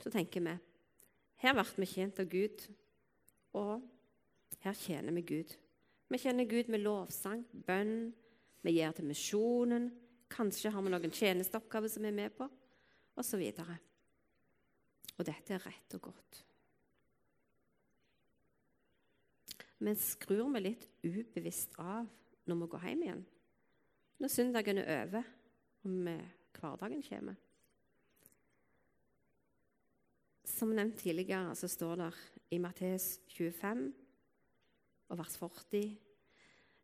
Så 0.00 0.10
tenker 0.10 0.40
vi 0.40 0.54
her 1.44 1.52
ble 1.52 1.64
vi 1.76 1.86
tjent 1.90 2.20
av 2.22 2.28
Gud, 2.30 2.62
og 3.52 3.82
her 4.64 4.76
tjener 4.78 5.12
vi 5.12 5.22
Gud. 5.28 5.50
Vi 6.08 6.20
kjenner 6.22 6.46
Gud 6.48 6.70
med 6.72 6.80
lovsang, 6.80 7.42
bønn, 7.66 8.14
vi 8.64 8.78
gir 8.78 8.94
til 8.96 9.10
misjonen. 9.10 9.90
Kanskje 10.32 10.72
har 10.72 10.82
vi 10.82 10.92
noen 10.92 11.14
tjenesteoppgaver 11.14 11.92
som 11.92 12.04
vi 12.04 12.10
er 12.10 12.16
med 12.16 12.34
på, 12.36 12.48
osv. 13.20 13.44
Og, 13.44 13.72
og 15.18 15.28
dette 15.28 15.54
er 15.54 15.64
rett 15.66 15.96
og 15.98 16.08
godt. 16.08 16.42
Men 19.84 19.98
skrur 20.00 20.48
vi 20.54 20.62
litt 20.64 20.86
ubevisst 21.04 21.74
av 21.82 22.06
når 22.48 22.60
vi 22.60 22.68
går 22.72 22.86
hjem 22.88 23.02
igjen? 23.04 23.24
Når 24.22 24.32
søndagen 24.32 24.80
er 24.80 24.92
over 25.02 25.26
og 25.84 25.98
hverdagen 26.60 27.02
kommer? 27.04 27.40
Som 30.48 30.72
nevnt 30.76 31.00
tidligere 31.02 31.54
så 31.58 31.68
står 31.68 32.00
det 32.00 32.10
i 32.54 32.60
Mattes 32.62 33.18
25 33.34 33.84
og 35.10 35.18
vers 35.18 35.36
40, 35.40 35.82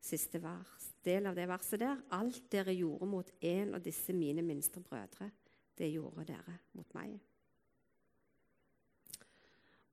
siste 0.00 0.40
vers, 0.42 0.90
del 1.04 1.28
av 1.28 1.36
det 1.36 1.46
verset 1.48 1.82
der 1.82 2.00
Alt 2.16 2.46
dere 2.52 2.74
gjorde 2.74 3.08
mot 3.08 3.32
en 3.40 3.74
av 3.76 3.82
disse 3.84 4.14
mine 4.16 4.42
minste 4.44 4.80
brødre, 4.80 5.30
det 5.78 5.90
gjorde 5.92 6.26
dere 6.32 6.56
mot 6.76 6.94
meg. 6.96 7.18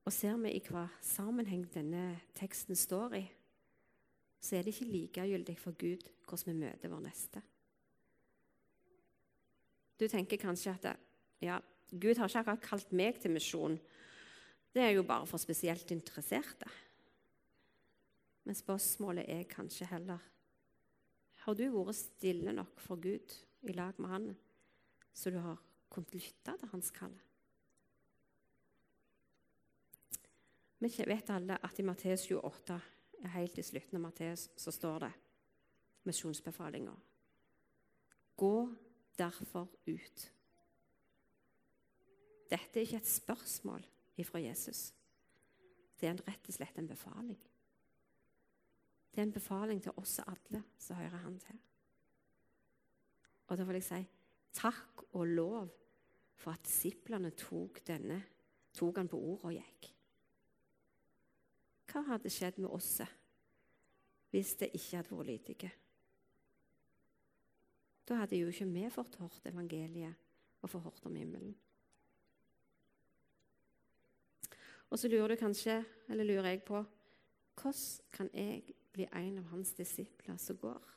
Og 0.08 0.14
ser 0.14 0.38
vi 0.40 0.54
i 0.56 0.62
hva 0.64 0.86
sammenheng 1.04 1.66
denne 1.74 2.22
teksten 2.36 2.76
står 2.78 3.18
i, 3.18 3.26
så 4.40 4.56
er 4.56 4.64
det 4.64 4.72
ikke 4.72 4.92
likegyldig 4.92 5.56
for 5.60 5.76
Gud 5.76 6.06
hvordan 6.28 6.52
vi 6.52 6.60
møter 6.64 6.92
vår 6.92 7.02
neste. 7.04 7.42
Du 9.98 10.06
tenker 10.08 10.38
kanskje 10.40 10.76
at 10.76 10.92
ja, 11.42 11.58
Gud 11.90 12.20
har 12.20 12.30
ikke 12.30 12.44
akkurat 12.44 12.64
kalt 12.64 12.92
meg 12.94 13.18
til 13.20 13.34
misjon. 13.34 13.78
Det 14.72 14.84
er 14.84 14.94
jo 14.94 15.02
bare 15.02 15.26
for 15.26 15.42
spesielt 15.42 15.90
interesserte. 15.90 16.68
Men 18.48 18.56
spørsmålet 18.56 19.26
er 19.28 19.42
kanskje 19.44 19.86
heller 19.90 20.22
Har 21.44 21.54
du 21.54 21.66
vært 21.68 21.98
stille 21.98 22.52
nok 22.56 22.80
for 22.80 22.96
Gud 22.96 23.34
i 23.68 23.74
lag 23.76 23.98
med 24.00 24.08
Han, 24.08 24.28
så 25.12 25.28
du 25.30 25.36
har 25.44 25.58
kunnet 25.92 26.14
lytte 26.16 26.54
til 26.56 26.70
Hans 26.72 26.88
kall? 26.96 27.12
Vi 30.80 30.88
vet 31.10 31.30
alle 31.34 31.58
at 31.60 31.78
i 31.78 31.84
Matteus 31.84 32.24
28, 32.30 32.78
helt 33.34 33.58
i 33.58 33.66
slutten 33.66 33.98
av 33.98 34.04
Matteus, 34.06 34.46
så 34.56 34.72
står 34.72 35.04
det 35.04 35.12
misjonsbefalinga. 36.08 36.94
Gå 38.36 38.54
derfor 39.18 39.68
ut. 39.90 40.24
Dette 42.48 42.80
er 42.80 42.86
ikke 42.86 43.02
et 43.02 43.12
spørsmål 43.12 43.84
ifra 44.16 44.40
Jesus. 44.40 44.86
Det 46.00 46.08
er 46.08 46.24
rett 46.24 46.48
og 46.48 46.56
slett 46.56 46.80
en 46.80 46.88
befaling. 46.88 47.47
Det 49.10 49.22
er 49.22 49.26
en 49.26 49.34
befaling 49.34 49.80
til 49.82 49.96
oss 49.98 50.18
alle 50.24 50.62
som 50.78 50.96
hører 51.00 51.24
Han 51.24 51.38
til. 51.42 51.58
Og 53.48 53.58
da 53.58 53.64
vil 53.64 53.78
jeg 53.80 53.86
si 53.88 54.00
takk 54.58 55.04
og 55.16 55.26
lov 55.26 55.68
for 56.38 56.54
at 56.54 56.64
disiplene 56.66 57.30
tok, 57.36 57.80
denne, 57.86 58.18
tok 58.74 59.00
han 59.00 59.10
på 59.10 59.18
ordet 59.18 59.48
og 59.48 59.56
gikk. 59.56 59.88
Hva 61.88 62.04
hadde 62.12 62.32
skjedd 62.32 62.60
med 62.60 62.70
oss 62.70 62.98
hvis 64.28 64.54
det 64.60 64.74
ikke 64.76 64.98
hadde 64.98 65.16
vært 65.16 65.30
lydige? 65.30 65.70
Da 68.08 68.22
hadde 68.22 68.40
jo 68.40 68.52
ikke 68.52 68.68
vi 68.72 68.84
fått 68.92 69.16
hørt 69.20 69.48
evangeliet 69.48 70.14
og 70.62 70.70
fått 70.70 70.84
hørt 70.84 71.08
om 71.08 71.16
himmelen. 71.16 71.56
Og 74.88 75.00
så 75.00 75.08
lurer 75.12 75.34
du 75.34 75.40
kanskje, 75.40 75.82
eller 76.08 76.24
lurer 76.24 76.54
jeg 76.54 76.62
på, 76.64 76.80
hvordan 77.58 78.12
kan 78.12 78.30
jeg 78.32 78.77
bli 78.92 79.08
en 79.12 79.40
av 79.40 79.50
hans 79.52 79.74
disipler 79.76 80.38
som 80.40 80.58
går? 80.60 80.94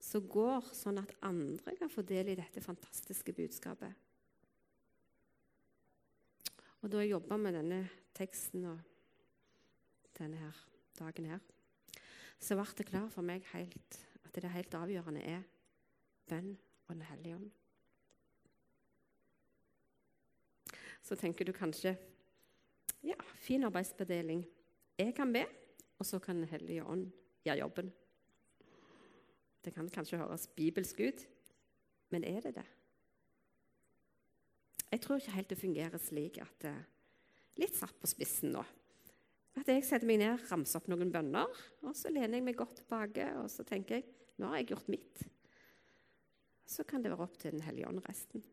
Som 0.00 0.28
går 0.30 0.70
sånn 0.74 1.00
at 1.02 1.12
andre 1.26 1.74
kan 1.78 1.92
få 1.92 2.02
del 2.06 2.32
i 2.32 2.38
dette 2.38 2.62
fantastiske 2.64 3.34
budskapet. 3.36 3.92
Og 6.80 6.88
da 6.88 7.02
jeg 7.02 7.12
jobba 7.12 7.36
med 7.36 7.58
denne 7.58 7.80
teksten 8.16 8.64
og 8.70 8.78
denne 10.16 10.40
her, 10.40 10.60
dagen 10.96 11.28
her, 11.28 11.40
så 12.40 12.56
ble 12.56 12.66
det 12.78 12.88
klart 12.88 13.12
for 13.12 13.26
meg 13.26 13.44
helt, 13.52 13.98
at 14.24 14.36
det 14.36 14.52
helt 14.54 14.76
avgjørende 14.78 15.24
er 15.28 15.42
bønn 16.30 16.54
og 16.88 16.94
Den 16.96 17.02
hellige 17.06 17.36
ånd. 17.36 17.50
Så 21.02 21.16
tenker 21.16 21.44
du 21.44 21.52
kanskje 21.52 21.92
ja, 23.06 23.16
fin 23.38 23.64
arbeidsbedeling. 23.64 24.42
Jeg 24.98 25.14
kan 25.14 25.32
be, 25.32 25.44
og 26.00 26.08
så 26.08 26.18
kan 26.18 26.40
Den 26.40 26.48
hellige 26.48 26.84
ånd 26.84 27.10
gjøre 27.44 27.60
jobben. 27.60 27.92
Det 29.60 29.74
kan 29.74 29.88
kanskje 29.92 30.18
høres 30.18 30.48
bibelsk 30.56 31.00
ut, 31.00 31.26
men 32.10 32.24
er 32.24 32.40
det 32.40 32.54
det? 32.56 32.68
Jeg 34.90 35.00
tror 35.04 35.20
ikke 35.20 35.36
helt 35.36 35.50
det 35.52 35.60
fungerer 35.60 36.02
slik 36.02 36.40
at 36.42 36.64
er 36.66 36.80
Litt 37.60 37.74
satt 37.76 37.96
på 38.00 38.08
spissen 38.08 38.54
nå. 38.54 38.62
At 39.58 39.68
jeg 39.68 39.82
setter 39.84 40.08
meg 40.08 40.20
ned, 40.22 40.40
ramser 40.48 40.78
opp 40.78 40.86
noen 40.88 41.10
bønner, 41.12 41.50
og 41.84 41.96
så 41.98 42.08
lener 42.08 42.38
jeg 42.38 42.46
meg 42.46 42.56
godt 42.56 42.78
tilbake 42.78 43.26
og 43.36 43.50
så 43.52 43.66
tenker 43.68 43.98
jeg, 43.98 44.06
nå 44.40 44.48
har 44.48 44.62
jeg 44.62 44.70
gjort 44.70 44.88
mitt. 44.88 45.24
Så 46.64 46.86
kan 46.88 47.02
det 47.02 47.10
være 47.12 47.26
opp 47.26 47.36
til 47.42 47.58
Den 47.58 47.66
hellige 47.66 47.90
ånd 47.90 48.00
resten. 48.06 48.46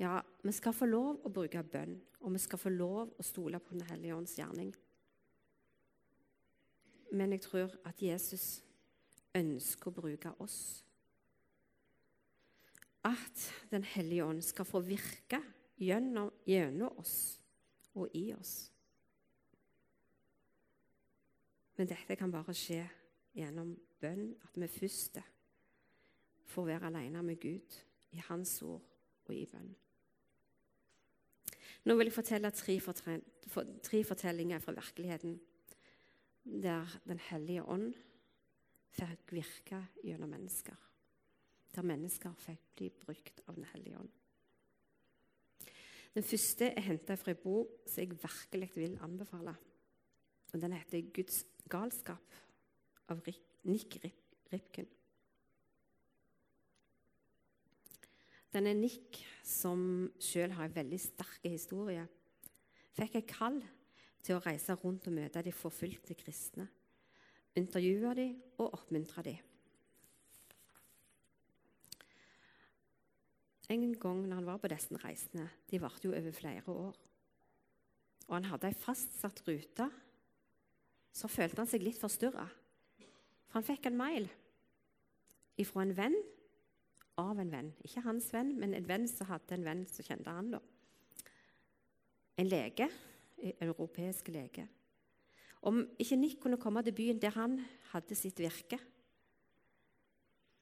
Ja, 0.00 0.20
vi 0.44 0.52
skal 0.56 0.76
få 0.76 0.86
lov 0.86 1.24
å 1.26 1.32
bruke 1.32 1.64
bønn, 1.64 1.96
og 2.20 2.36
vi 2.36 2.40
skal 2.40 2.60
få 2.60 2.70
lov 2.72 3.16
å 3.18 3.26
stole 3.26 3.58
på 3.60 3.74
Den 3.74 3.88
hellige 3.88 4.16
ånds 4.16 4.36
gjerning. 4.38 4.70
Men 7.10 7.32
jeg 7.32 7.40
tror 7.46 7.74
at 7.84 8.02
Jesus 8.02 8.60
ønsker 9.34 9.90
å 9.90 9.94
bruke 9.94 10.32
oss 10.42 10.60
at 13.06 13.44
Den 13.70 13.84
hellige 13.84 14.24
ånd 14.24 14.42
skal 14.44 14.66
få 14.68 14.82
virke 14.84 15.38
gjennom, 15.80 16.28
gjennom 16.44 16.98
oss 17.00 17.38
og 17.96 18.12
i 18.12 18.26
oss. 18.34 18.70
Men 21.78 21.88
dette 21.88 22.16
kan 22.20 22.32
bare 22.32 22.52
skje 22.52 22.82
gjennom 23.32 23.72
bønn, 24.02 24.34
at 24.44 24.58
vi 24.60 24.68
først 24.68 25.16
får 26.50 26.66
være 26.66 26.90
alene 26.90 27.22
med 27.24 27.40
Gud 27.40 27.78
i 28.12 28.20
Hans 28.28 28.58
ord 28.66 28.82
og 29.24 29.32
i 29.32 29.46
bønn. 29.48 29.70
Nå 31.88 31.96
vil 31.96 32.10
jeg 32.10 32.18
fortelle 32.18 32.50
tre, 32.52 32.76
fortellinger 34.04 34.60
fra 34.60 34.74
virkeligheten 34.76 35.38
der 36.44 36.86
Den 37.06 37.18
hellige 37.18 37.64
ånd 37.64 37.92
fikk 38.90 39.32
virke 39.32 39.84
gjennom 40.02 40.30
mennesker 40.30 40.76
der 41.74 41.86
mennesker 41.86 42.34
fikk 42.38 42.62
bli 42.76 42.90
brukt 43.04 43.42
av 43.46 43.56
Den 43.58 43.66
hellige 43.72 43.98
ånd. 44.00 44.12
Den 46.14 46.26
første 46.26 46.72
er 46.74 46.82
henta 46.82 47.14
fra 47.18 47.34
ei 47.34 47.38
bok 47.38 47.84
som 47.86 48.02
jeg 48.02 48.18
virkelig 48.18 48.70
vil 48.74 48.96
anbefale. 49.02 49.54
Og 50.52 50.60
Den 50.60 50.72
heter 50.72 51.00
'Guds 51.00 51.44
galskap' 51.70 52.38
av 53.08 53.20
Nick 53.64 53.98
Ripken. 54.52 54.86
Den 58.52 58.66
er 58.66 58.74
Nick, 58.74 59.24
som 59.44 60.12
sjøl 60.18 60.50
har 60.50 60.64
en 60.64 60.74
veldig 60.74 61.00
sterk 61.00 61.42
historie, 61.44 62.08
fikk 62.92 63.14
et 63.14 63.26
kall 63.26 63.62
til 64.22 64.36
å 64.36 64.42
reise 64.44 64.76
rundt 64.80 65.08
og 65.08 65.16
møte 65.16 65.42
de 65.44 65.52
forfulgte 65.54 66.16
kristne. 66.18 66.68
Intervjue 67.58 68.14
dem 68.14 68.34
og 68.58 68.74
oppmuntre 68.78 69.24
dem. 69.26 69.46
en 73.70 73.92
gang 74.02 74.24
når 74.26 74.40
han 74.40 74.48
var 74.48 74.58
på 74.58 74.70
disse 74.70 74.98
reisene 75.04 75.46
De 75.70 75.80
varte 75.82 76.08
jo 76.08 76.14
over 76.16 76.34
flere 76.34 76.72
år. 76.72 76.96
Og 78.28 78.34
han 78.34 78.48
hadde 78.50 78.70
ei 78.70 78.78
fastsatt 78.78 79.42
rute. 79.46 79.86
Så 81.14 81.30
følte 81.30 81.62
han 81.62 81.70
seg 81.70 81.82
litt 81.82 81.98
forstyrra. 81.98 82.46
For 83.50 83.58
han 83.58 83.66
fikk 83.66 83.88
en 83.90 83.98
mail 83.98 84.28
ifra 85.60 85.82
en 85.82 85.94
venn 85.96 86.16
av 87.18 87.40
en 87.42 87.50
venn. 87.52 87.72
Ikke 87.84 88.04
hans 88.06 88.30
venn, 88.32 88.54
men 88.58 88.74
en 88.74 88.86
venn 88.86 89.08
som 89.10 89.28
hadde 89.30 89.56
en 89.56 89.66
venn 89.66 89.82
som 89.90 90.06
kjente 90.06 90.34
han 90.34 90.52
da. 90.54 90.60
En 92.38 92.48
lege, 92.48 92.86
europeisk 93.60 94.28
lege. 94.32 94.66
Om 95.66 95.82
ikke 96.00 96.16
Nick 96.16 96.40
kunne 96.40 96.60
komme 96.60 96.82
til 96.84 96.96
byen 96.96 97.20
der 97.20 97.34
han 97.36 97.58
hadde 97.92 98.16
sitt 98.16 98.40
virke 98.40 98.78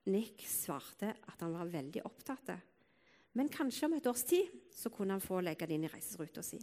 Nick 0.08 0.42
svarte 0.48 1.10
at 1.28 1.44
han 1.44 1.52
var 1.52 1.68
veldig 1.68 2.02
opptatt 2.08 2.54
Men 3.36 3.50
kanskje 3.52 3.86
om 3.86 3.96
et 3.98 4.06
års 4.08 4.24
tid 4.24 4.48
så 4.72 4.90
kunne 4.90 5.14
han 5.14 5.22
få 5.22 5.42
legge 5.44 5.66
det 5.68 5.76
inn 5.76 5.84
i 5.84 5.90
reiseruta 5.92 6.42
si. 6.42 6.58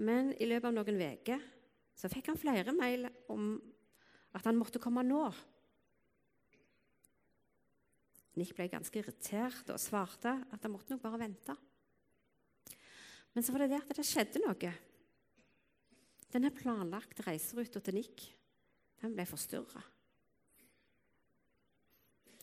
Men 0.00 0.32
i 0.40 0.48
løpet 0.48 0.70
av 0.70 0.74
noen 0.76 1.02
uker 1.02 1.44
så 1.96 2.08
fikk 2.12 2.32
han 2.32 2.40
flere 2.40 2.72
mail 2.76 3.06
om 3.32 3.54
at 4.36 4.44
han 4.48 4.56
måtte 4.58 4.80
komme 4.82 5.04
nå. 5.04 5.22
Nick 8.36 8.52
ble 8.56 8.66
ganske 8.68 9.00
irritert 9.00 9.70
og 9.72 9.80
svarte 9.80 10.34
at 10.52 10.60
han 10.64 10.72
måtte 10.72 10.92
nok 10.92 11.04
bare 11.04 11.22
vente. 11.22 11.56
Men 13.36 13.44
så 13.44 13.52
var 13.52 13.66
det 13.66 13.74
det 13.74 13.82
at 13.84 13.98
det 13.98 14.06
skjedde 14.08 14.40
noe. 14.40 14.70
Denne 16.32 16.50
planlagte 16.56 17.26
reiseruta 17.26 17.82
til 17.84 17.98
Nick 17.98 18.24
den 19.02 19.12
ble 19.12 19.26
forstyrra. 19.28 19.82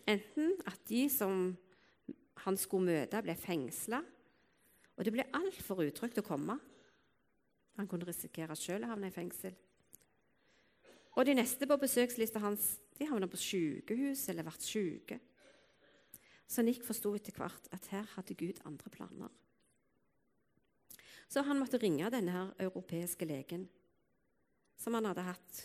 Enten 0.06 0.54
at 0.70 0.84
de 0.86 1.08
som 1.10 1.48
han 2.44 2.60
skulle 2.62 2.92
møte, 2.92 3.24
ble 3.26 3.34
fengsla, 3.40 4.04
og 4.94 5.02
det 5.08 5.16
ble 5.16 5.26
altfor 5.34 5.82
utrygt 5.82 6.22
å 6.22 6.28
komme. 6.28 6.60
Han 7.80 7.90
kunne 7.90 8.06
risikere 8.06 8.54
sjøl 8.60 8.86
å 8.86 8.94
havne 8.94 9.10
i 9.10 9.16
fengsel. 9.16 9.56
Og 11.18 11.26
de 11.26 11.34
neste 11.38 11.66
på 11.70 11.82
besøkslista 11.82 12.42
hans 12.44 12.76
de 13.00 13.10
havna 13.10 13.26
på 13.30 13.42
sykehus 13.42 14.28
eller 14.30 14.46
ble 14.46 14.54
syke. 14.62 15.18
Så 16.46 16.62
Nick 16.62 16.86
forsto 16.86 17.16
etter 17.18 17.34
hvert 17.34 17.72
at 17.74 17.90
her 17.90 18.06
hadde 18.14 18.38
Gud 18.38 18.62
andre 18.70 18.94
planer. 18.94 19.34
Så 21.34 21.42
han 21.42 21.58
måtte 21.58 21.80
ringe 21.82 22.12
denne 22.14 22.34
her 22.34 22.52
europeiske 22.62 23.26
legen 23.26 23.66
som 24.78 24.94
han 24.94 25.08
hadde, 25.10 25.24
hatt, 25.26 25.62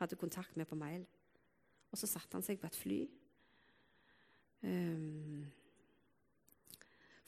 hadde 0.00 0.18
kontakt 0.18 0.56
med 0.58 0.66
på 0.66 0.78
mail. 0.78 1.04
Og 1.92 2.00
så 2.00 2.08
satte 2.10 2.34
han 2.34 2.42
seg 2.42 2.58
på 2.58 2.66
et 2.66 2.78
fly 2.78 2.96
um, 4.66 5.44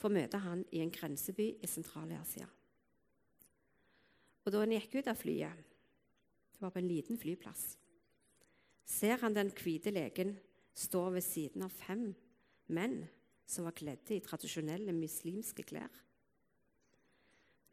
for 0.01 0.09
å 0.11 0.17
møte 0.17 0.41
han 0.43 0.65
i 0.75 0.81
en 0.83 0.91
grenseby 0.91 1.53
i 1.63 1.71
Sentral-Asia. 1.71 2.49
Og 4.43 4.51
da 4.51 4.65
han 4.65 4.75
gikk 4.75 4.99
ut 4.99 5.11
av 5.13 5.21
flyet, 5.21 5.61
det 6.55 6.63
var 6.65 6.75
på 6.75 6.83
en 6.83 6.91
liten 6.91 7.21
flyplass, 7.21 7.77
ser 8.85 9.23
han 9.23 9.37
den 9.37 9.53
hvite 9.55 9.93
legen 9.95 10.35
stå 10.75 11.07
ved 11.15 11.25
siden 11.25 11.63
av 11.65 11.79
fem 11.79 12.09
menn 12.75 13.05
som 13.47 13.69
var 13.69 13.77
kledde 13.77 14.17
i 14.17 14.25
tradisjonelle 14.25 14.93
muslimske 14.97 15.63
klær. 15.69 16.04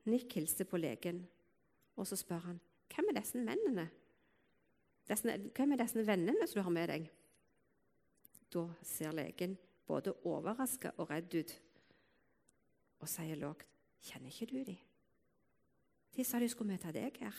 Nick 0.06 0.34
hilser 0.34 0.66
på 0.66 0.78
legen, 0.78 1.28
og 1.96 2.08
så 2.08 2.16
spør 2.16 2.46
han 2.48 2.62
hvem 2.92 3.10
er 3.10 3.20
disse 3.20 3.40
mennene? 3.40 3.88
Dessene, 5.08 5.38
hvem 5.56 5.72
er 5.72 5.82
disse 5.84 6.06
vennene 6.08 6.48
som 6.48 6.60
du 6.60 6.64
har 6.66 6.74
med 6.76 6.90
deg? 6.92 7.10
Da 8.52 8.66
ser 8.84 9.16
legen 9.16 9.58
både 9.88 10.14
overraska 10.28 10.92
og 10.98 11.10
redd 11.10 11.36
ut 11.36 11.54
og 13.02 13.10
sier 13.10 13.36
lågt, 13.36 13.68
'Kjenner 14.02 14.30
ikke 14.30 14.46
du 14.46 14.64
dem?' 14.64 14.88
De 16.16 16.24
sa 16.24 16.40
de 16.40 16.50
skulle 16.50 16.72
møte 16.72 16.92
deg 16.92 17.18
her. 17.20 17.36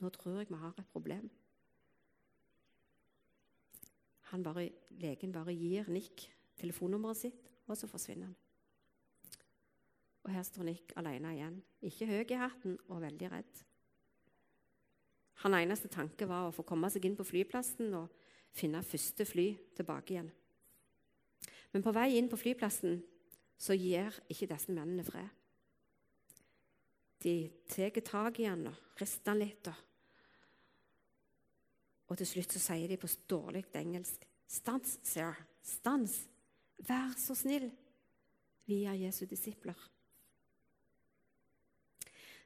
Nå 0.00 0.08
tror 0.08 0.38
jeg 0.38 0.48
vi 0.48 0.54
har 0.54 0.74
et 0.78 0.92
problem. 0.92 1.30
Bare, 4.44 4.70
legen 4.90 5.32
bare 5.32 5.54
gir 5.54 5.88
Nick 5.88 6.32
telefonnummeret 6.58 7.16
sitt, 7.16 7.50
og 7.66 7.76
så 7.76 7.86
forsvinner 7.86 8.26
han. 8.26 8.36
Og 10.24 10.32
her 10.32 10.44
står 10.46 10.68
Nick 10.68 10.92
alene 10.96 11.34
igjen, 11.36 11.56
ikke 11.84 12.08
høy 12.08 12.22
i 12.24 12.40
hatten 12.40 12.78
og 12.88 13.02
veldig 13.04 13.30
redd. 13.32 13.62
Hans 15.44 15.58
eneste 15.60 15.90
tanke 15.92 16.28
var 16.28 16.48
å 16.48 16.54
få 16.54 16.64
komme 16.64 16.88
seg 16.92 17.04
inn 17.04 17.16
på 17.18 17.26
flyplassen 17.28 17.92
og 17.98 18.12
finne 18.54 18.80
første 18.86 19.26
fly 19.28 19.50
tilbake 19.76 20.14
igjen. 20.14 20.30
Men 21.74 21.82
på 21.84 21.92
vei 21.92 22.14
inn 22.16 22.30
på 22.30 22.38
flyplassen 22.38 23.00
så 23.60 23.76
gir 23.76 24.14
ikke 24.30 24.48
disse 24.50 24.72
mennene 24.72 25.04
fred. 25.06 25.28
De 27.24 27.34
tar 27.68 28.00
tak 28.04 28.38
i 28.40 28.46
han 28.48 28.68
og 28.68 29.00
rister 29.00 29.32
han 29.32 29.40
litt. 29.40 29.68
Og, 29.68 29.80
og 32.12 32.20
til 32.20 32.30
slutt 32.30 32.54
så 32.54 32.62
sier 32.62 32.88
de 32.88 33.00
på 33.00 33.10
dårlig 33.28 33.64
engelsk 33.80 34.28
Stans, 34.54 34.98
sir. 35.02 35.34
Stans. 35.64 36.18
Vær 36.84 37.16
så 37.18 37.34
snill. 37.34 37.70
Vi 38.68 38.84
er 38.86 39.00
Jesu 39.00 39.24
disipler. 39.26 39.78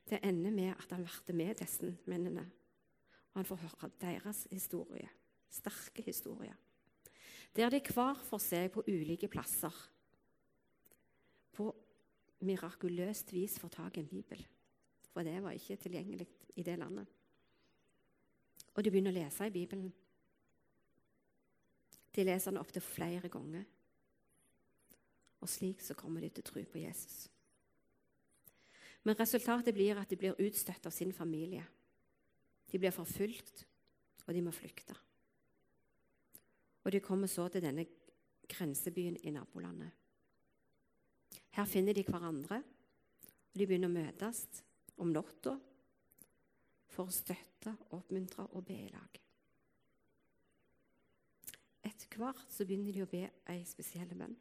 Det 0.09 0.21
ender 0.25 0.51
med 0.51 0.73
at 0.73 0.91
han 0.91 1.05
blir 1.05 1.37
med 1.37 1.59
disse 1.61 1.91
mennene, 2.07 2.47
og 3.33 3.43
han 3.43 3.49
får 3.49 3.61
høre 3.65 3.91
deres 4.01 4.47
historie. 4.51 5.09
Sterke 5.51 6.03
historier. 6.03 6.57
Der 7.57 7.71
de 7.71 7.81
hver 7.81 8.21
for 8.25 8.41
seg 8.43 8.71
på 8.73 8.85
ulike 8.89 9.29
plasser 9.29 9.75
på 11.57 11.71
mirakuløst 12.47 13.33
vis 13.33 13.59
får 13.59 13.73
tak 13.75 13.97
i 13.97 14.05
en 14.05 14.11
bibel. 14.11 14.45
For 15.13 15.27
det 15.27 15.41
var 15.43 15.57
ikke 15.57 15.77
tilgjengelig 15.77 16.29
i 16.57 16.63
det 16.63 16.77
landet. 16.79 17.07
Og 18.75 18.85
de 18.85 18.93
begynner 18.93 19.11
å 19.11 19.19
lese 19.19 19.49
i 19.49 19.55
Bibelen. 19.55 19.89
De 22.15 22.25
leser 22.25 22.53
den 22.53 22.61
opptil 22.61 22.85
flere 22.85 23.31
ganger. 23.33 23.65
Og 25.43 25.51
slik 25.51 25.83
så 25.83 25.97
kommer 25.99 26.23
de 26.23 26.31
til 26.31 26.45
å 26.45 26.51
tro 26.53 26.63
på 26.63 26.83
Jesus. 26.83 27.27
Men 29.07 29.19
resultatet 29.19 29.75
blir 29.75 29.99
at 29.99 30.11
de 30.11 30.19
blir 30.19 30.41
utstøtt 30.43 30.87
av 30.89 30.95
sin 30.95 31.13
familie. 31.13 31.65
De 32.69 32.79
blir 32.79 32.93
forfulgt, 32.93 33.65
og 34.27 34.35
de 34.35 34.43
må 34.45 34.53
flykte. 34.53 34.97
Og 36.85 36.93
de 36.93 37.01
kommer 37.05 37.31
så 37.31 37.49
til 37.53 37.65
denne 37.65 37.87
grensebyen 38.49 39.17
i 39.23 39.33
nabolandet. 39.33 39.91
Her 41.57 41.65
finner 41.69 41.97
de 41.97 42.05
hverandre, 42.07 42.61
og 43.53 43.61
de 43.61 43.67
begynner 43.67 43.91
å 43.91 43.97
møtes 43.97 44.45
om 44.99 45.13
natta 45.13 45.57
for 46.93 47.09
å 47.09 47.15
støtte, 47.15 47.75
oppmuntre 47.95 48.47
og 48.53 48.65
be 48.67 48.77
i 48.85 48.93
lag. 48.93 49.19
Etter 51.89 52.21
hvert 52.21 52.45
så 52.53 52.67
begynner 52.67 52.95
de 52.95 53.05
å 53.05 53.11
be 53.11 53.25
ei 53.53 53.63
spesiell 53.69 54.13
bønn. 54.19 54.37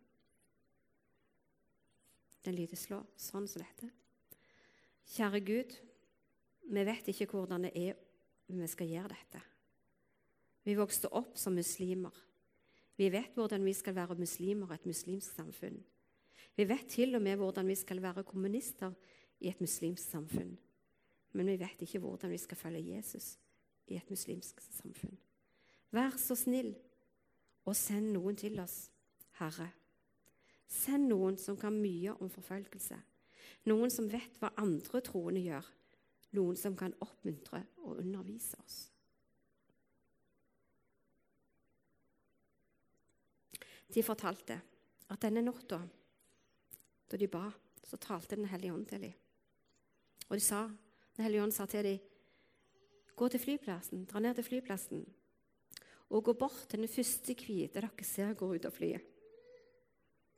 Den 2.45 2.55
lyder 2.55 2.79
slå, 2.79 3.01
sånn 3.19 3.47
som 3.49 3.63
dette. 3.63 3.89
Kjære 5.07 5.39
Gud, 5.39 5.75
vi 6.67 6.83
vet 6.85 7.07
ikke 7.07 7.29
hvordan 7.31 7.63
det 7.63 7.71
er 7.75 7.93
vi 8.47 8.67
skal 8.67 8.87
gjøre 8.87 9.11
dette. 9.11 9.41
Vi 10.63 10.75
vokste 10.75 11.11
opp 11.15 11.37
som 11.39 11.55
muslimer. 11.55 12.11
Vi 12.97 13.09
vet 13.11 13.35
hvordan 13.35 13.63
vi 13.63 13.73
skal 13.73 13.95
være 13.95 14.17
muslimer 14.19 14.71
i 14.71 14.75
et 14.75 14.85
muslimsk 14.85 15.35
samfunn. 15.35 15.77
Vi 16.57 16.65
vet 16.67 16.87
til 16.89 17.15
og 17.15 17.21
med 17.21 17.37
hvordan 17.37 17.67
vi 17.67 17.75
skal 17.75 18.01
være 18.01 18.23
kommunister 18.23 18.91
i 19.39 19.49
et 19.49 19.61
muslimsk 19.61 20.09
samfunn. 20.09 20.57
Men 21.31 21.47
vi 21.47 21.59
vet 21.59 21.81
ikke 21.81 21.99
hvordan 21.99 22.31
vi 22.31 22.37
skal 22.37 22.57
følge 22.57 22.95
Jesus 22.95 23.37
i 23.87 23.95
et 23.95 24.09
muslimsk 24.09 24.61
samfunn. 24.61 25.17
Vær 25.91 26.17
så 26.17 26.35
snill 26.35 26.73
og 27.65 27.75
send 27.75 28.11
noen 28.15 28.35
til 28.35 28.59
oss, 28.59 28.89
Herre. 29.39 29.69
Send 30.67 31.07
noen 31.07 31.37
som 31.39 31.55
kan 31.59 31.75
mye 31.75 32.15
om 32.19 32.29
forfølgelse, 32.29 32.97
noen 33.65 33.91
som 33.91 34.07
vet 34.11 34.37
hva 34.39 34.51
andre 34.61 35.01
troende 35.01 35.41
gjør, 35.41 35.65
noen 36.37 36.59
som 36.59 36.75
kan 36.77 36.93
oppmuntre 37.03 37.63
og 37.83 38.01
undervise 38.03 38.59
oss. 38.61 38.77
De 43.87 44.03
fortalte 44.03 44.59
at 45.07 45.23
denne 45.23 45.41
natta 45.45 45.79
da 47.07 47.17
de 47.17 47.27
ba, 47.31 47.45
så 47.87 47.95
talte 47.97 48.35
Den 48.35 48.49
hellige 48.51 48.73
ånd 48.73 48.85
til 48.85 49.01
dem. 49.01 49.13
Og 50.27 50.35
de 50.35 50.43
sa, 50.43 50.67
Den 51.15 51.23
hellige 51.23 51.43
ånd 51.43 51.53
sa 51.53 51.65
til 51.65 51.83
dem, 51.83 51.99
gå 53.15 53.29
til 53.29 53.39
flyplassen, 53.39 54.05
dra 54.05 54.19
ned 54.19 54.35
til 54.35 54.43
flyplassen 54.43 55.05
og 56.09 56.23
gå 56.23 56.33
bort 56.33 56.67
til 56.69 56.79
den 56.79 56.91
første 56.91 57.33
hvite 57.35 57.81
dere 57.81 58.05
ser 58.05 58.33
går 58.33 58.55
ut 58.55 58.65
av 58.65 58.75
flyet. 58.75 59.01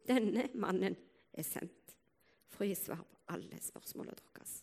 Denne 0.08 0.48
mannen 0.56 0.96
er 1.34 1.46
sendt 1.46 1.89
for 2.60 2.68
jeg 2.68 2.76
gir 2.76 2.80
svar 2.90 3.04
på 3.08 3.20
alle 3.32 3.58
spørsmålene 3.64 4.20
deres. 4.20 4.58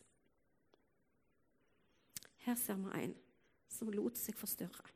Her 2.45 2.59
ser 2.61 2.77
vi 2.83 2.91
en 3.07 3.15
som 3.73 3.89
lot 3.89 4.21
seg 4.21 4.37
forstyrre, 4.37 4.91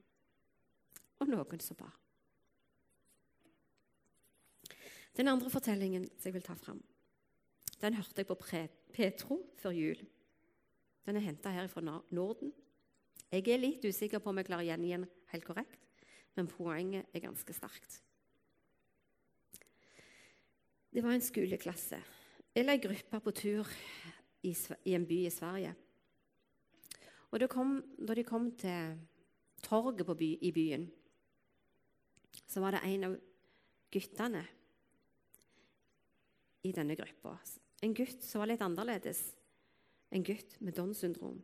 og 1.16 1.32
noen 1.32 1.64
som 1.64 1.78
ba. 1.80 1.88
Den 5.16 5.32
andre 5.32 5.48
fortellingen 5.48 6.04
som 6.12 6.28
jeg 6.28 6.36
vil 6.36 6.44
ta 6.44 6.58
fram, 6.60 6.84
den 7.80 7.96
hørte 7.96 8.20
jeg 8.20 8.28
på 8.28 8.36
Petro 8.92 9.40
før 9.64 9.72
jul. 9.72 10.04
Den 11.08 11.16
er 11.16 11.24
henta 11.24 11.56
her 11.56 11.72
fra 11.72 11.80
Norden. 11.80 12.52
Jeg 13.32 13.48
er 13.48 13.64
litt 13.64 13.80
usikker 13.88 14.20
på 14.20 14.28
om 14.28 14.44
jeg 14.44 14.52
klarer 14.52 14.68
å 14.68 14.70
gjengi 14.74 14.92
den 14.98 15.10
helt 15.32 15.48
korrekt, 15.48 15.90
men 16.36 16.52
poenget 16.52 17.08
er 17.16 17.24
ganske 17.24 17.56
sterkt. 17.56 18.02
Det 20.92 21.00
var 21.00 21.16
en 21.16 21.24
skoleklasse 21.24 22.04
eller 22.54 22.74
en 22.74 22.82
gruppe 22.82 23.20
på 23.20 23.30
tur 23.30 23.68
i, 24.42 24.54
en 24.94 25.06
by 25.06 25.18
i 25.26 25.30
Sverige. 25.30 25.74
Og 27.30 27.48
kom, 27.50 27.82
Da 28.08 28.14
de 28.14 28.24
kom 28.24 28.50
til 28.58 28.98
torget 29.62 30.06
by, 30.18 30.38
i 30.40 30.50
byen, 30.50 30.90
så 32.46 32.60
var 32.60 32.70
det 32.70 32.80
en 32.84 33.04
av 33.04 33.16
guttene 33.92 34.42
i 36.62 36.72
denne 36.72 36.96
gruppa. 36.96 37.36
En 37.82 37.94
gutt 37.94 38.24
som 38.24 38.42
var 38.42 38.50
litt 38.50 38.62
annerledes. 38.62 39.22
En 40.10 40.24
gutt 40.26 40.56
med 40.60 40.74
Downs 40.76 40.98
syndrom. 40.98 41.38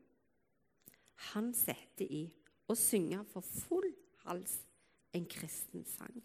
Han 1.32 1.52
satte 1.54 2.04
i 2.04 2.26
å 2.66 2.74
synge 2.74 3.22
for 3.30 3.46
full 3.46 3.88
hals 4.26 4.58
en 5.14 5.24
kristen 5.30 5.86
sang. 5.88 6.18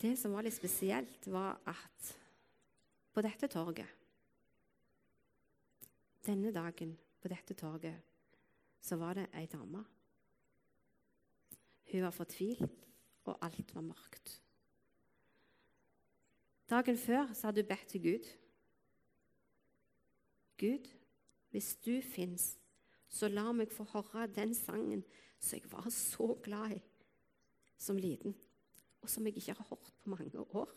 Det 0.00 0.12
som 0.20 0.34
var 0.36 0.44
litt 0.44 0.56
spesielt, 0.56 1.26
var 1.32 1.56
at 1.68 2.10
på 3.16 3.24
dette 3.24 3.48
torget 3.48 3.88
Denne 6.26 6.50
dagen 6.52 6.96
på 7.22 7.30
dette 7.30 7.54
torget 7.54 8.02
så 8.82 8.96
var 8.98 9.14
det 9.14 9.28
ei 9.34 9.46
dame. 9.50 9.84
Hun 11.90 12.02
var 12.02 12.14
fortvilt, 12.14 12.82
og 13.26 13.38
alt 13.42 13.74
var 13.74 13.82
mørkt. 13.86 14.42
Dagen 16.70 16.98
før 16.98 17.32
så 17.32 17.48
hadde 17.48 17.62
hun 17.62 17.68
bedt 17.68 17.88
til 17.88 18.02
Gud. 18.02 18.28
Gud, 20.58 20.90
hvis 21.50 21.76
du 21.76 22.00
fins, 22.02 22.56
så 23.08 23.28
la 23.28 23.52
meg 23.54 23.72
få 23.72 23.86
høre 23.92 24.26
den 24.26 24.54
sangen 24.54 25.04
som 25.38 25.58
jeg 25.58 25.70
var 25.72 25.88
så 25.94 26.34
glad 26.42 26.78
i 26.78 26.82
som 27.78 27.98
liten, 28.00 28.34
og 29.06 29.10
som 29.10 29.26
jeg 29.28 29.36
ikke 29.38 29.54
har 29.54 29.66
hørt 29.70 29.90
på 30.02 30.10
mange 30.10 30.40
år. 30.58 30.70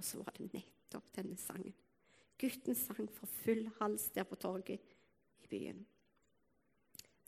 Og 0.00 0.04
så 0.04 0.16
var 0.22 0.32
det 0.38 0.48
nettopp 0.54 1.10
denne 1.12 1.36
sangen. 1.36 1.74
Gutten 2.40 2.74
sang 2.74 3.10
for 3.12 3.28
full 3.28 3.66
hals 3.78 4.06
der 4.14 4.24
på 4.24 4.38
torget 4.40 4.94
i 5.44 5.50
byen. 5.50 5.82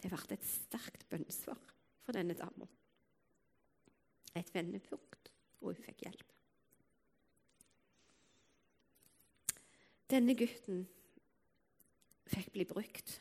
Det 0.00 0.08
ble 0.08 0.20
et 0.32 0.46
sterkt 0.48 1.04
bønnesvar 1.10 1.60
for 2.00 2.16
denne 2.16 2.32
dama. 2.38 2.64
Et 4.34 4.54
vendepunkt, 4.54 5.28
og 5.60 5.74
hun 5.74 5.82
fikk 5.84 6.06
hjelp. 6.06 6.32
Denne 10.14 10.36
gutten 10.38 10.86
fikk 12.32 12.48
bli 12.56 12.64
brukt. 12.72 13.18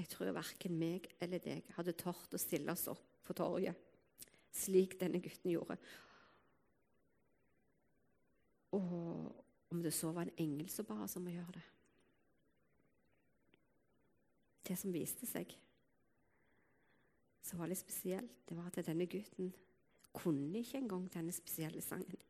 Jeg 0.00 0.08
tror 0.14 0.32
verken 0.32 0.80
meg 0.80 1.10
eller 1.20 1.44
deg 1.44 1.68
hadde 1.76 1.96
tort 2.00 2.32
å 2.32 2.40
stille 2.40 2.72
oss 2.72 2.88
opp 2.88 3.04
på 3.28 3.36
torget 3.36 3.84
slik 4.54 4.98
denne 5.00 5.20
gutten 5.22 5.52
gjorde. 5.52 5.76
Og 8.76 9.44
om 9.70 9.82
det 9.82 9.92
så 9.94 10.12
var 10.12 10.26
en 10.26 10.36
engel 10.36 10.68
som 10.72 10.86
ba 10.88 11.02
oss 11.04 11.16
om 11.20 11.28
å 11.28 11.34
gjøre 11.34 11.56
det. 11.56 11.64
Det 14.68 14.76
som 14.76 14.92
viste 14.92 15.26
seg, 15.28 15.52
som 17.40 17.60
var 17.60 17.70
litt 17.70 17.80
spesielt, 17.80 18.34
det 18.48 18.56
var 18.56 18.68
at 18.68 18.82
denne 18.84 19.06
gutten 19.08 19.54
kunne 20.12 20.60
ikke 20.60 20.82
engang 20.82 21.06
denne 21.12 21.32
spesielle 21.32 21.80
sangen. 21.84 22.20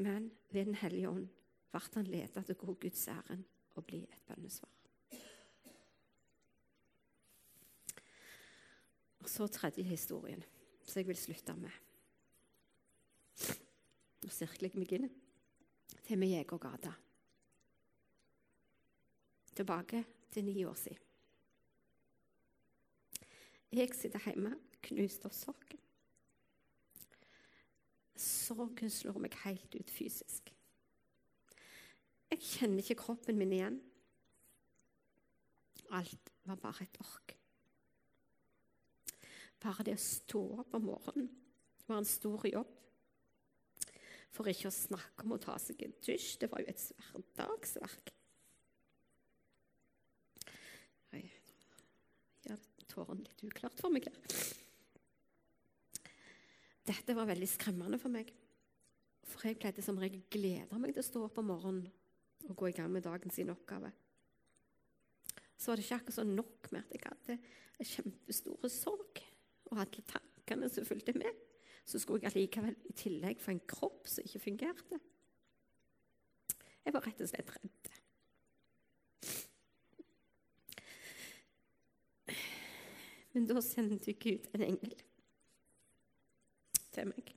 Men 0.00 0.30
ved 0.50 0.64
Den 0.64 0.74
hellige 0.74 1.08
ånd 1.08 1.28
ble 1.70 1.80
han 1.94 2.06
ledet 2.08 2.44
til 2.46 2.56
å 2.56 2.60
gå 2.64 2.74
Guds 2.86 3.08
ærend 3.08 3.44
og 3.76 3.84
bli 3.86 4.02
et 4.02 4.22
bønnesvar. 4.26 4.79
Så 9.30 9.46
tredje 9.46 9.84
historien, 9.86 10.42
som 10.82 11.00
jeg 11.00 11.08
vil 11.08 11.18
slutte 11.18 11.54
med. 11.54 11.76
Nå 14.20 14.32
sirkler 14.34 14.68
jeg 14.68 14.80
meg 14.80 14.94
inn 14.96 15.06
til 16.04 16.18
med 16.18 16.32
Jegergata. 16.32 16.92
Tilbake 19.54 20.02
til 20.32 20.44
ni 20.48 20.64
år 20.64 20.76
siden. 20.78 21.06
Jeg 23.70 23.94
sitter 23.94 24.24
hjemme 24.26 24.56
knust 24.82 25.24
av 25.28 25.34
sorgen. 25.36 25.78
Sorgen 28.18 28.90
slår 28.90 29.20
meg 29.22 29.36
helt 29.44 29.76
ut 29.78 29.92
fysisk. 29.94 30.50
Jeg 32.30 32.42
kjenner 32.42 32.82
ikke 32.82 32.98
kroppen 33.04 33.38
min 33.38 33.54
igjen. 33.54 33.78
Alt 35.94 36.34
var 36.46 36.58
bare 36.62 36.86
et 36.86 36.98
ork. 37.02 37.39
Bare 39.60 39.84
det 39.84 39.96
å 39.98 40.02
stå 40.02 40.40
opp 40.62 40.76
om 40.78 40.86
morgenen 40.88 41.28
var 41.90 42.00
en 42.00 42.08
stor 42.08 42.46
jobb. 42.48 42.70
For 44.30 44.48
ikke 44.48 44.70
å 44.70 44.74
snakke 44.74 45.26
om 45.26 45.34
å 45.34 45.42
ta 45.42 45.56
seg 45.60 45.82
en 45.84 45.94
dusj. 46.06 46.36
Det 46.40 46.48
var 46.52 46.62
jo 46.62 46.70
et 46.70 46.84
hverdagsverk. 47.36 48.12
Jeg 51.10 51.30
gjør 52.46 52.66
tårene 52.92 53.26
litt 53.26 53.44
uklart 53.50 53.82
for 53.82 53.92
meg 53.92 54.06
her. 54.06 54.20
Dette 56.90 57.14
var 57.14 57.28
veldig 57.28 57.48
skremmende 57.50 57.98
for 58.00 58.12
meg. 58.14 58.30
For 59.30 59.46
jeg 59.46 59.58
pleide 59.60 59.82
som 59.84 59.98
regel 60.00 60.22
glede 60.32 60.78
meg 60.78 60.94
til 60.94 61.02
å 61.02 61.06
stå 61.06 61.24
opp 61.26 61.42
om 61.42 61.50
morgenen 61.52 61.90
og 62.48 62.56
gå 62.56 62.70
i 62.70 62.74
gang 62.74 62.88
med 62.90 63.04
dagen 63.04 63.30
sin 63.34 63.52
oppgave. 63.52 63.90
Så 65.60 65.70
var 65.70 65.76
det 65.76 65.84
ikke 65.84 65.98
akkurat 66.00 66.16
så 66.16 66.24
nok 66.24 66.70
med 66.72 66.86
at 66.86 66.94
jeg 66.94 67.04
hadde 67.04 67.36
en 67.80 67.90
kjempestor 67.90 68.72
sorg 68.72 69.20
og 69.70 69.80
alle 69.80 70.02
tankene 70.10 70.68
som 70.70 70.86
fulgte 70.86 71.14
med, 71.16 71.30
så 71.86 71.98
skulle 71.98 72.22
jeg 72.24 72.34
allikevel 72.34 72.76
i 72.90 72.96
tillegg 72.98 73.40
få 73.42 73.54
en 73.54 73.64
kropp 73.70 74.08
som 74.10 74.26
ikke 74.26 74.44
fungerte. 74.44 75.00
Jeg 76.84 76.94
var 76.94 77.06
rett 77.06 77.22
og 77.22 77.30
slett 77.30 77.54
redd. 77.56 77.90
Men 83.32 83.46
da 83.46 83.62
sendte 83.62 84.14
Gud 84.18 84.48
en 84.54 84.64
engel 84.66 84.94
til 86.90 87.10
meg 87.12 87.34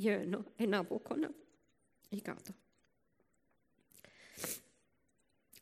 gjennom 0.00 0.46
ei 0.58 0.66
nabokone 0.66 1.28
i 2.14 2.20
gata. 2.24 2.54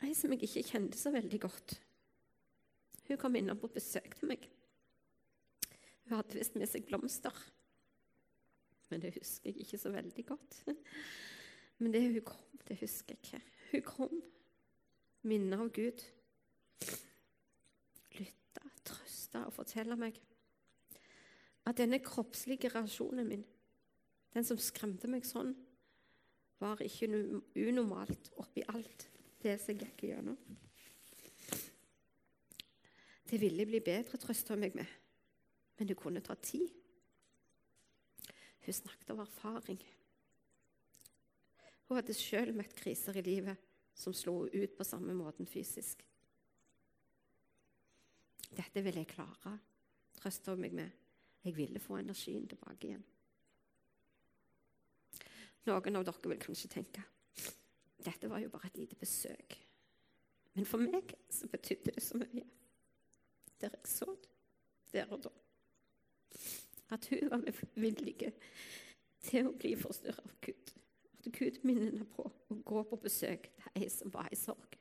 Ei 0.03 0.15
som 0.19 0.33
jeg 0.35 0.47
ikke 0.47 0.65
kjente 0.67 0.99
så 0.99 1.13
veldig 1.15 1.41
godt. 1.43 1.77
Hun 3.09 3.19
kom 3.19 3.37
innom 3.39 3.59
på 3.61 3.71
besøk 3.71 4.15
til 4.19 4.31
meg. 4.31 4.47
Hun 6.07 6.19
hadde 6.19 6.39
visst 6.39 6.57
med 6.59 6.71
seg 6.71 6.87
blomster. 6.89 7.37
Men 8.91 9.03
det 9.05 9.15
husker 9.17 9.51
jeg 9.51 9.65
ikke 9.65 9.81
så 9.81 9.93
veldig 9.95 10.25
godt. 10.29 10.59
Men 11.81 11.95
det 11.95 12.03
hun 12.05 12.21
kom, 12.27 12.59
det 12.69 12.77
husker 12.83 13.17
jeg 13.17 13.23
ikke. 13.23 13.41
Hun 13.73 13.87
kom, 13.87 14.19
minnet 15.27 15.63
av 15.63 15.71
Gud. 15.73 16.05
Lytta, 18.19 18.67
trøsta 18.85 19.47
og 19.49 19.57
fortelle 19.57 19.97
meg 19.99 20.19
at 21.63 21.79
denne 21.79 22.01
kroppslige 22.03 22.73
reaksjonen 22.75 23.29
min, 23.29 23.45
den 24.35 24.47
som 24.47 24.59
skremte 24.61 25.09
meg 25.11 25.27
sånn, 25.27 25.55
var 26.63 26.83
ikke 26.83 27.09
unormalt 27.59 28.31
oppi 28.43 28.65
alt 28.71 29.09
det 29.43 29.57
som 29.63 29.73
jeg 29.75 29.87
gikk 29.87 30.05
gjennom. 30.11 30.39
Det 33.31 33.41
ville 33.41 33.67
bli 33.67 33.81
bedre, 33.83 34.21
trøsta 34.21 34.59
meg 34.59 34.77
med 34.77 35.02
men 35.79 35.89
det 35.89 35.99
kunne 35.99 36.23
ta 36.25 36.35
tid. 36.35 36.71
Hun 38.63 38.75
snakket 38.75 39.11
av 39.11 39.21
erfaring. 39.25 39.81
Hun 41.89 41.99
hadde 41.99 42.17
sjøl 42.17 42.55
møtt 42.57 42.75
kriser 42.79 43.19
i 43.19 43.25
livet 43.27 43.69
som 43.95 44.15
slo 44.17 44.47
ut 44.47 44.77
på 44.77 44.87
samme 44.87 45.15
måten 45.17 45.49
fysisk. 45.49 46.05
Dette 48.53 48.83
ville 48.85 49.03
jeg 49.03 49.11
klare, 49.15 49.57
trøsta 50.19 50.53
hun 50.53 50.63
meg 50.63 50.77
med. 50.77 51.01
Jeg 51.43 51.57
ville 51.57 51.81
få 51.83 51.99
energien 51.99 52.47
tilbake 52.47 52.89
igjen. 52.89 53.03
Noen 55.67 55.99
av 55.99 56.07
dere 56.07 56.31
vil 56.31 56.43
kanskje 56.43 56.71
tenke 56.71 57.03
dette 58.03 58.29
var 58.29 58.43
jo 58.43 58.51
bare 58.51 58.67
et 58.67 58.79
lite 58.83 58.97
besøk. 58.99 59.57
Men 60.55 60.67
for 60.69 60.83
meg 60.83 61.15
så 61.31 61.49
betydde 61.51 61.95
det 61.95 62.03
så 62.03 62.19
mye. 62.19 62.45
Der 63.61 63.77
jeg 63.77 63.89
så 63.89 64.09
det, 64.19 64.33
der 64.93 65.13
og 65.15 65.23
da. 65.25 65.31
At 66.93 67.07
hun 67.09 67.31
var 67.31 67.65
villig 67.75 68.33
til 69.23 69.49
å 69.49 69.57
bli 69.57 69.73
forstyrra 69.79 70.23
av 70.25 70.35
Gud. 70.45 70.73
At 71.19 71.33
Gud 71.33 71.63
minner 71.65 71.91
henne 71.91 72.07
på 72.17 72.27
å 72.27 72.59
gå 72.67 72.83
på 72.91 72.99
besøk 73.05 73.49
til 73.57 73.83
ei 73.83 73.89
som 73.93 74.13
var 74.13 74.29
i 74.33 74.39
sorg. 74.39 74.79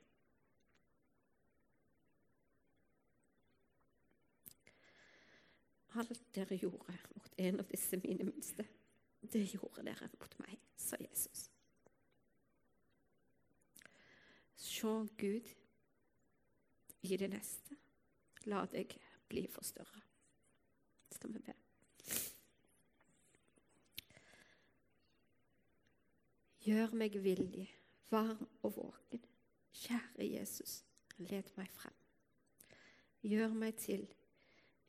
Alt 6.00 6.22
dere 6.34 6.56
gjorde 6.56 6.94
mot 7.14 7.34
en 7.36 7.60
av 7.60 7.68
disse 7.68 7.98
mine 8.00 8.24
minste, 8.24 8.64
det 9.32 9.42
gjorde 9.52 9.84
dere 9.84 10.08
mot 10.16 10.38
meg, 10.40 10.56
sa 10.76 10.96
Jesus. 11.00 11.50
Se 14.56 14.94
Gud 15.20 15.52
i 17.02 17.16
det 17.16 17.28
neste. 17.30 17.76
La 18.48 18.64
deg 18.66 18.96
bli 19.30 19.44
forstørra 19.52 20.00
skal 21.12 21.32
vi 21.32 21.42
be. 21.46 21.54
Gjør 26.62 26.94
meg 26.94 27.16
villig, 27.24 27.66
varm 28.10 28.46
og 28.62 28.76
våken. 28.76 29.24
Kjære 29.72 30.28
Jesus, 30.28 30.82
led 31.18 31.48
meg 31.56 31.70
frem. 31.74 31.94
Gjør 33.22 33.54
meg 33.54 33.78
til 33.82 34.06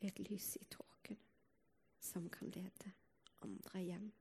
et 0.01 0.19
lys 0.29 0.55
i 0.61 0.65
tåken. 0.69 1.17
som 2.03 2.29
kan 2.29 2.49
lede 2.49 2.91
andre 3.41 3.79
hjem. 3.79 4.11